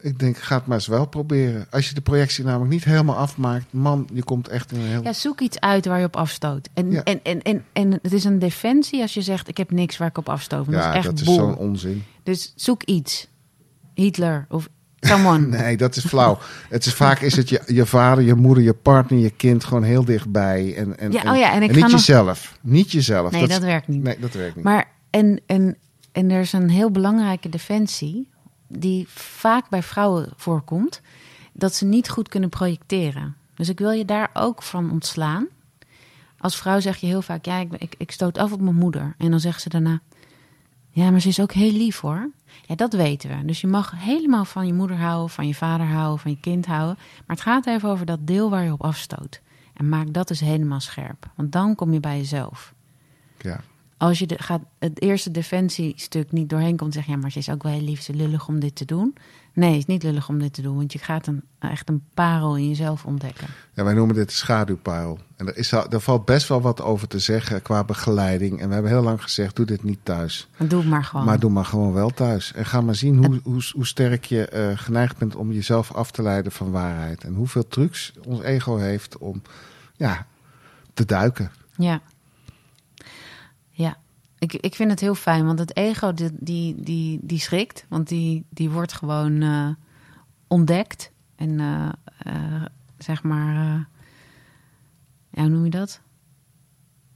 Ik 0.00 0.18
denk, 0.18 0.36
ga 0.38 0.56
het 0.56 0.66
maar 0.66 0.76
eens 0.76 0.86
wel 0.86 1.06
proberen. 1.06 1.66
Als 1.70 1.88
je 1.88 1.94
de 1.94 2.00
projectie 2.00 2.44
namelijk 2.44 2.70
niet 2.70 2.84
helemaal 2.84 3.16
afmaakt, 3.16 3.72
man, 3.72 4.08
je 4.12 4.24
komt 4.24 4.48
echt 4.48 4.72
in 4.72 4.80
een 4.80 4.86
heel... 4.86 5.02
Ja, 5.02 5.12
zoek 5.12 5.40
iets 5.40 5.60
uit 5.60 5.86
waar 5.86 5.98
je 5.98 6.04
op 6.04 6.16
afstoot. 6.16 6.68
En, 6.74 6.90
Ja. 6.90 7.02
en, 7.04 7.20
en, 7.22 7.42
en, 7.42 7.64
en 7.72 7.92
het 8.02 8.12
is 8.12 8.24
een 8.24 8.38
defensie 8.38 9.00
als 9.02 9.14
je 9.14 9.22
zegt: 9.22 9.48
Ik 9.48 9.56
heb 9.56 9.70
niks 9.70 9.96
waar 9.96 10.08
ik 10.08 10.18
op 10.18 10.28
afstoot. 10.28 10.66
Want 10.66 10.78
dat 10.78 10.88
is 10.88 10.94
echt 10.94 11.04
dat 11.04 11.20
is 11.20 11.34
zo'n 11.34 11.56
onzin. 11.56 12.04
Dus 12.22 12.52
zoek 12.56 12.82
iets. 12.82 13.28
Hitler 13.94 14.46
of 14.48 14.68
someone. 15.00 15.46
Nee, 15.58 15.76
dat 15.76 15.96
is 15.96 16.04
flauw. 16.06 16.38
het 16.68 16.86
is 16.86 16.94
vaak 16.94 17.20
is 17.20 17.36
het 17.36 17.48
je, 17.48 17.62
je 17.66 17.86
vader, 17.86 18.24
je 18.24 18.34
moeder, 18.34 18.64
je 18.64 18.74
partner, 18.74 19.18
je 19.18 19.30
kind 19.30 19.64
gewoon 19.64 19.82
heel 19.82 20.04
dichtbij. 20.04 20.76
En, 20.76 20.98
en, 20.98 21.12
Ja, 21.12 21.32
oh 21.32 21.38
ja, 21.38 21.52
en 21.52 21.62
ik 21.62 21.70
niet 21.70 21.80
nog- 21.80 21.90
jezelf. 21.90 22.58
Niet 22.60 22.92
jezelf. 22.92 23.30
Nee, 23.32 23.48
dat 23.48 23.62
werkt 23.62 23.88
niet. 23.88 24.02
Nee, 24.02 24.18
dat 24.18 24.32
werkt 24.34 24.54
niet. 24.56 24.64
Maar 24.64 24.88
en, 25.10 25.40
en, 25.46 25.76
en 26.12 26.30
er 26.30 26.40
is 26.40 26.52
een 26.52 26.70
heel 26.70 26.90
belangrijke 26.90 27.48
defensie 27.48 28.28
die 28.68 29.06
vaak 29.08 29.68
bij 29.68 29.82
vrouwen 29.82 30.28
voorkomt, 30.36 31.00
dat 31.52 31.74
ze 31.74 31.84
niet 31.84 32.08
goed 32.08 32.28
kunnen 32.28 32.48
projecteren. 32.48 33.36
Dus 33.54 33.68
ik 33.68 33.78
wil 33.78 33.90
je 33.90 34.04
daar 34.04 34.30
ook 34.34 34.62
van 34.62 34.90
ontslaan. 34.90 35.46
Als 36.38 36.56
vrouw 36.56 36.80
zeg 36.80 36.96
je 36.96 37.06
heel 37.06 37.22
vaak, 37.22 37.44
ja, 37.44 37.58
ik, 37.58 37.72
ik, 37.78 37.94
ik 37.98 38.10
stoot 38.10 38.38
af 38.38 38.52
op 38.52 38.60
mijn 38.60 38.74
moeder. 38.76 39.14
En 39.18 39.30
dan 39.30 39.40
zegt 39.40 39.60
ze 39.62 39.68
daarna, 39.68 40.00
ja, 40.90 41.10
maar 41.10 41.20
ze 41.20 41.28
is 41.28 41.40
ook 41.40 41.52
heel 41.52 41.72
lief 41.72 42.00
hoor. 42.00 42.30
Ja, 42.66 42.74
dat 42.74 42.92
weten 42.92 43.30
we. 43.30 43.44
Dus 43.44 43.60
je 43.60 43.66
mag 43.66 43.92
helemaal 43.96 44.44
van 44.44 44.66
je 44.66 44.72
moeder 44.72 44.96
houden, 44.96 45.30
van 45.30 45.46
je 45.46 45.54
vader 45.54 45.86
houden, 45.86 46.18
van 46.18 46.30
je 46.30 46.40
kind 46.40 46.66
houden. 46.66 46.96
Maar 47.26 47.36
het 47.36 47.40
gaat 47.40 47.66
even 47.66 47.88
over 47.88 48.06
dat 48.06 48.26
deel 48.26 48.50
waar 48.50 48.64
je 48.64 48.72
op 48.72 48.84
afstoot. 48.84 49.40
En 49.74 49.88
maak 49.88 50.12
dat 50.12 50.28
dus 50.28 50.40
helemaal 50.40 50.80
scherp. 50.80 51.30
Want 51.34 51.52
dan 51.52 51.74
kom 51.74 51.92
je 51.92 52.00
bij 52.00 52.16
jezelf 52.16 52.74
ja. 53.42 53.60
Als 54.00 54.18
je 54.18 54.26
de, 54.26 54.36
gaat, 54.38 54.60
het 54.78 55.02
eerste 55.02 55.30
defensiestuk 55.30 56.32
niet 56.32 56.48
doorheen 56.48 56.76
komt, 56.76 56.94
zeg 56.94 57.04
je 57.04 57.10
ja, 57.10 57.16
maar 57.16 57.30
ze 57.30 57.38
is 57.38 57.50
ook 57.50 57.62
wel 57.62 57.72
heel 57.72 57.82
lief, 57.82 58.02
ze 58.02 58.14
lullig 58.14 58.48
om 58.48 58.60
dit 58.60 58.74
te 58.74 58.84
doen. 58.84 59.14
Nee, 59.52 59.70
het 59.70 59.78
is 59.78 59.86
niet 59.86 60.02
lullig 60.02 60.28
om 60.28 60.38
dit 60.38 60.52
te 60.52 60.62
doen, 60.62 60.76
want 60.76 60.92
je 60.92 60.98
gaat 60.98 61.26
een, 61.26 61.42
echt 61.58 61.88
een 61.88 62.02
parel 62.14 62.56
in 62.56 62.68
jezelf 62.68 63.04
ontdekken. 63.04 63.46
ja, 63.74 63.84
wij 63.84 63.94
noemen 63.94 64.14
dit 64.14 64.28
de 64.28 64.34
schaduwparel. 64.34 65.18
En 65.36 65.46
er, 65.46 65.56
is, 65.56 65.72
er 65.72 66.00
valt 66.00 66.24
best 66.24 66.48
wel 66.48 66.60
wat 66.60 66.80
over 66.82 67.08
te 67.08 67.18
zeggen 67.18 67.62
qua 67.62 67.84
begeleiding. 67.84 68.60
En 68.60 68.68
we 68.68 68.74
hebben 68.74 68.92
heel 68.92 69.02
lang 69.02 69.22
gezegd, 69.22 69.56
doe 69.56 69.66
dit 69.66 69.82
niet 69.82 69.98
thuis. 70.02 70.48
Maar 70.56 70.68
doe 70.68 70.80
het 70.80 70.88
maar 70.88 71.04
gewoon. 71.04 71.26
Maar 71.26 71.38
doe 71.38 71.50
maar 71.50 71.64
gewoon 71.64 71.92
wel 71.92 72.10
thuis. 72.10 72.52
En 72.52 72.66
ga 72.66 72.80
maar 72.80 72.94
zien 72.94 73.24
hoe, 73.24 73.40
hoe, 73.42 73.62
hoe 73.72 73.86
sterk 73.86 74.24
je 74.24 74.46
eh, 74.46 74.78
geneigd 74.78 75.16
bent 75.16 75.36
om 75.36 75.52
jezelf 75.52 75.92
af 75.94 76.10
te 76.10 76.22
leiden 76.22 76.52
van 76.52 76.70
waarheid. 76.70 77.24
En 77.24 77.34
hoeveel 77.34 77.68
trucs 77.68 78.12
ons 78.26 78.42
ego 78.42 78.76
heeft 78.76 79.18
om 79.18 79.42
ja, 79.96 80.26
te 80.94 81.04
duiken. 81.04 81.50
Ja. 81.76 82.00
Ja. 83.80 83.96
Ik, 84.38 84.52
ik 84.52 84.74
vind 84.74 84.90
het 84.90 85.00
heel 85.00 85.14
fijn, 85.14 85.46
want 85.46 85.58
het 85.58 85.76
ego 85.76 86.12
die, 86.12 86.30
die, 86.32 86.82
die, 86.82 87.18
die 87.22 87.38
schrikt. 87.38 87.84
Want 87.88 88.08
die, 88.08 88.44
die 88.48 88.70
wordt 88.70 88.92
gewoon 88.92 89.42
eh, 89.42 89.68
ontdekt. 90.48 91.12
En 91.36 91.60
eh, 91.60 91.88
eh, 92.18 92.64
zeg 92.98 93.22
maar, 93.22 93.88
ja, 95.30 95.40
hoe 95.42 95.48
noem 95.48 95.64
je 95.64 95.70
dat? 95.70 96.00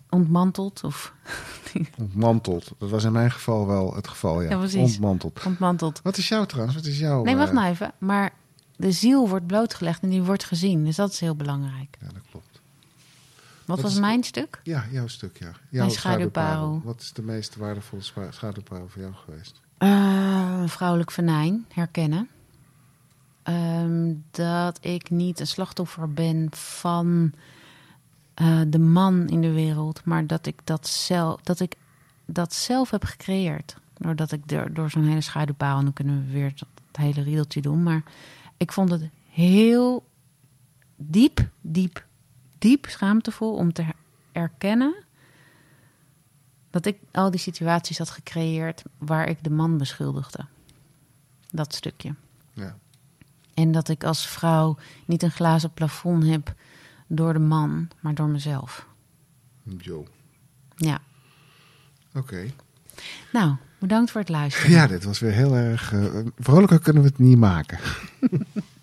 Ontmanteld 0.08 0.84
of 0.84 1.14
Ontmanteld. 1.98 2.72
Dat 2.78 2.90
was 2.90 3.04
in 3.04 3.12
mijn 3.12 3.30
geval 3.30 3.66
wel 3.66 3.94
het 3.94 4.08
geval, 4.08 4.42
ja. 4.42 4.50
Ja. 4.50 4.80
Ontmanteld. 4.80 5.42
ontmanteld. 5.46 6.00
Wat 6.02 6.16
is 6.16 6.28
jouw 6.28 6.44
trouwens? 6.44 6.76
Wat 6.76 6.86
is 6.86 6.98
jouw... 6.98 7.22
Nee, 7.22 7.36
wacht 7.36 7.52
nou 7.52 7.70
even. 7.70 7.92
Maar 7.98 8.32
de 8.76 8.92
ziel 8.92 9.28
wordt 9.28 9.46
blootgelegd 9.46 10.02
en 10.02 10.08
die 10.08 10.22
wordt 10.22 10.44
gezien. 10.44 10.84
Dus 10.84 10.96
dat 10.96 11.12
is 11.12 11.20
heel 11.20 11.36
belangrijk. 11.36 11.96
Ja, 12.00 12.06
dat. 12.06 12.22
Wat 13.66 13.76
Wat 13.76 13.80
was 13.80 13.98
mijn 13.98 14.22
stuk? 14.22 14.60
Ja, 14.62 14.84
jouw 14.90 15.06
stuk, 15.06 15.38
ja. 15.38 15.50
Jouw 15.70 15.88
schaduwparel. 15.88 16.80
Wat 16.84 17.00
is 17.00 17.12
de 17.12 17.22
meest 17.22 17.56
waardevolle 17.56 18.02
scha- 18.02 18.30
schaduwparel 18.30 18.88
voor 18.88 19.02
jou 19.02 19.14
geweest? 19.14 19.60
Een 19.78 20.68
vrouwelijk 20.68 21.10
venijn, 21.10 21.66
herkennen. 21.72 22.28
Ehm, 23.42 24.14
dat 24.30 24.78
ik 24.84 25.10
niet 25.10 25.40
een 25.40 25.46
slachtoffer 25.46 26.12
ben 26.12 26.46
van 26.50 27.32
eh, 28.34 28.60
de 28.66 28.78
man 28.78 29.28
in 29.28 29.40
de 29.40 29.52
wereld, 29.52 30.04
maar 30.04 30.26
dat 30.26 30.46
ik 30.46 30.60
dat 30.64 30.88
zelf, 30.88 31.40
dat 31.40 31.60
ik 31.60 31.74
dat 32.26 32.52
zelf 32.54 32.90
heb 32.90 33.04
gecreëerd. 33.04 33.76
Doordat 33.98 34.32
ik 34.32 34.48
door, 34.48 34.72
door 34.72 34.90
zo'n 34.90 35.04
hele 35.08 35.20
schaduwpaal, 35.20 35.78
en 35.78 35.84
dan 35.84 35.92
kunnen 35.92 36.26
we 36.26 36.32
weer 36.32 36.52
het 36.86 36.96
hele 36.96 37.22
riedeltje 37.22 37.60
doen. 37.60 37.82
Maar 37.82 38.02
ik 38.56 38.72
vond 38.72 38.90
het 38.90 39.08
heel 39.30 40.04
diep, 40.96 41.48
diep, 41.60 42.04
diep 42.64 42.86
schaamtevol 42.88 43.54
om 43.54 43.72
te 43.72 43.84
erkennen 44.32 44.94
dat 46.70 46.86
ik 46.86 46.96
al 47.12 47.30
die 47.30 47.40
situaties 47.40 47.98
had 47.98 48.10
gecreëerd 48.10 48.82
waar 48.98 49.28
ik 49.28 49.44
de 49.44 49.50
man 49.50 49.78
beschuldigde. 49.78 50.46
Dat 51.50 51.74
stukje. 51.74 52.14
Ja. 52.52 52.76
En 53.54 53.72
dat 53.72 53.88
ik 53.88 54.04
als 54.04 54.26
vrouw 54.26 54.76
niet 55.04 55.22
een 55.22 55.30
glazen 55.30 55.72
plafond 55.72 56.26
heb 56.26 56.54
door 57.06 57.32
de 57.32 57.38
man, 57.38 57.88
maar 58.00 58.14
door 58.14 58.28
mezelf. 58.28 58.86
Jo. 59.78 60.06
Ja. 60.76 61.00
Oké. 62.14 62.50
Nou, 63.32 63.56
bedankt 63.78 64.10
voor 64.10 64.20
het 64.20 64.30
luisteren. 64.30 64.70
Ja, 64.70 64.86
dit 64.86 65.04
was 65.04 65.18
weer 65.18 65.32
heel 65.32 65.54
erg... 65.54 65.92
eh, 65.92 66.04
vrolijker 66.38 66.78
kunnen 66.78 67.02
we 67.02 67.08
het 67.08 67.18
niet 67.18 67.38
maken. 67.38 67.78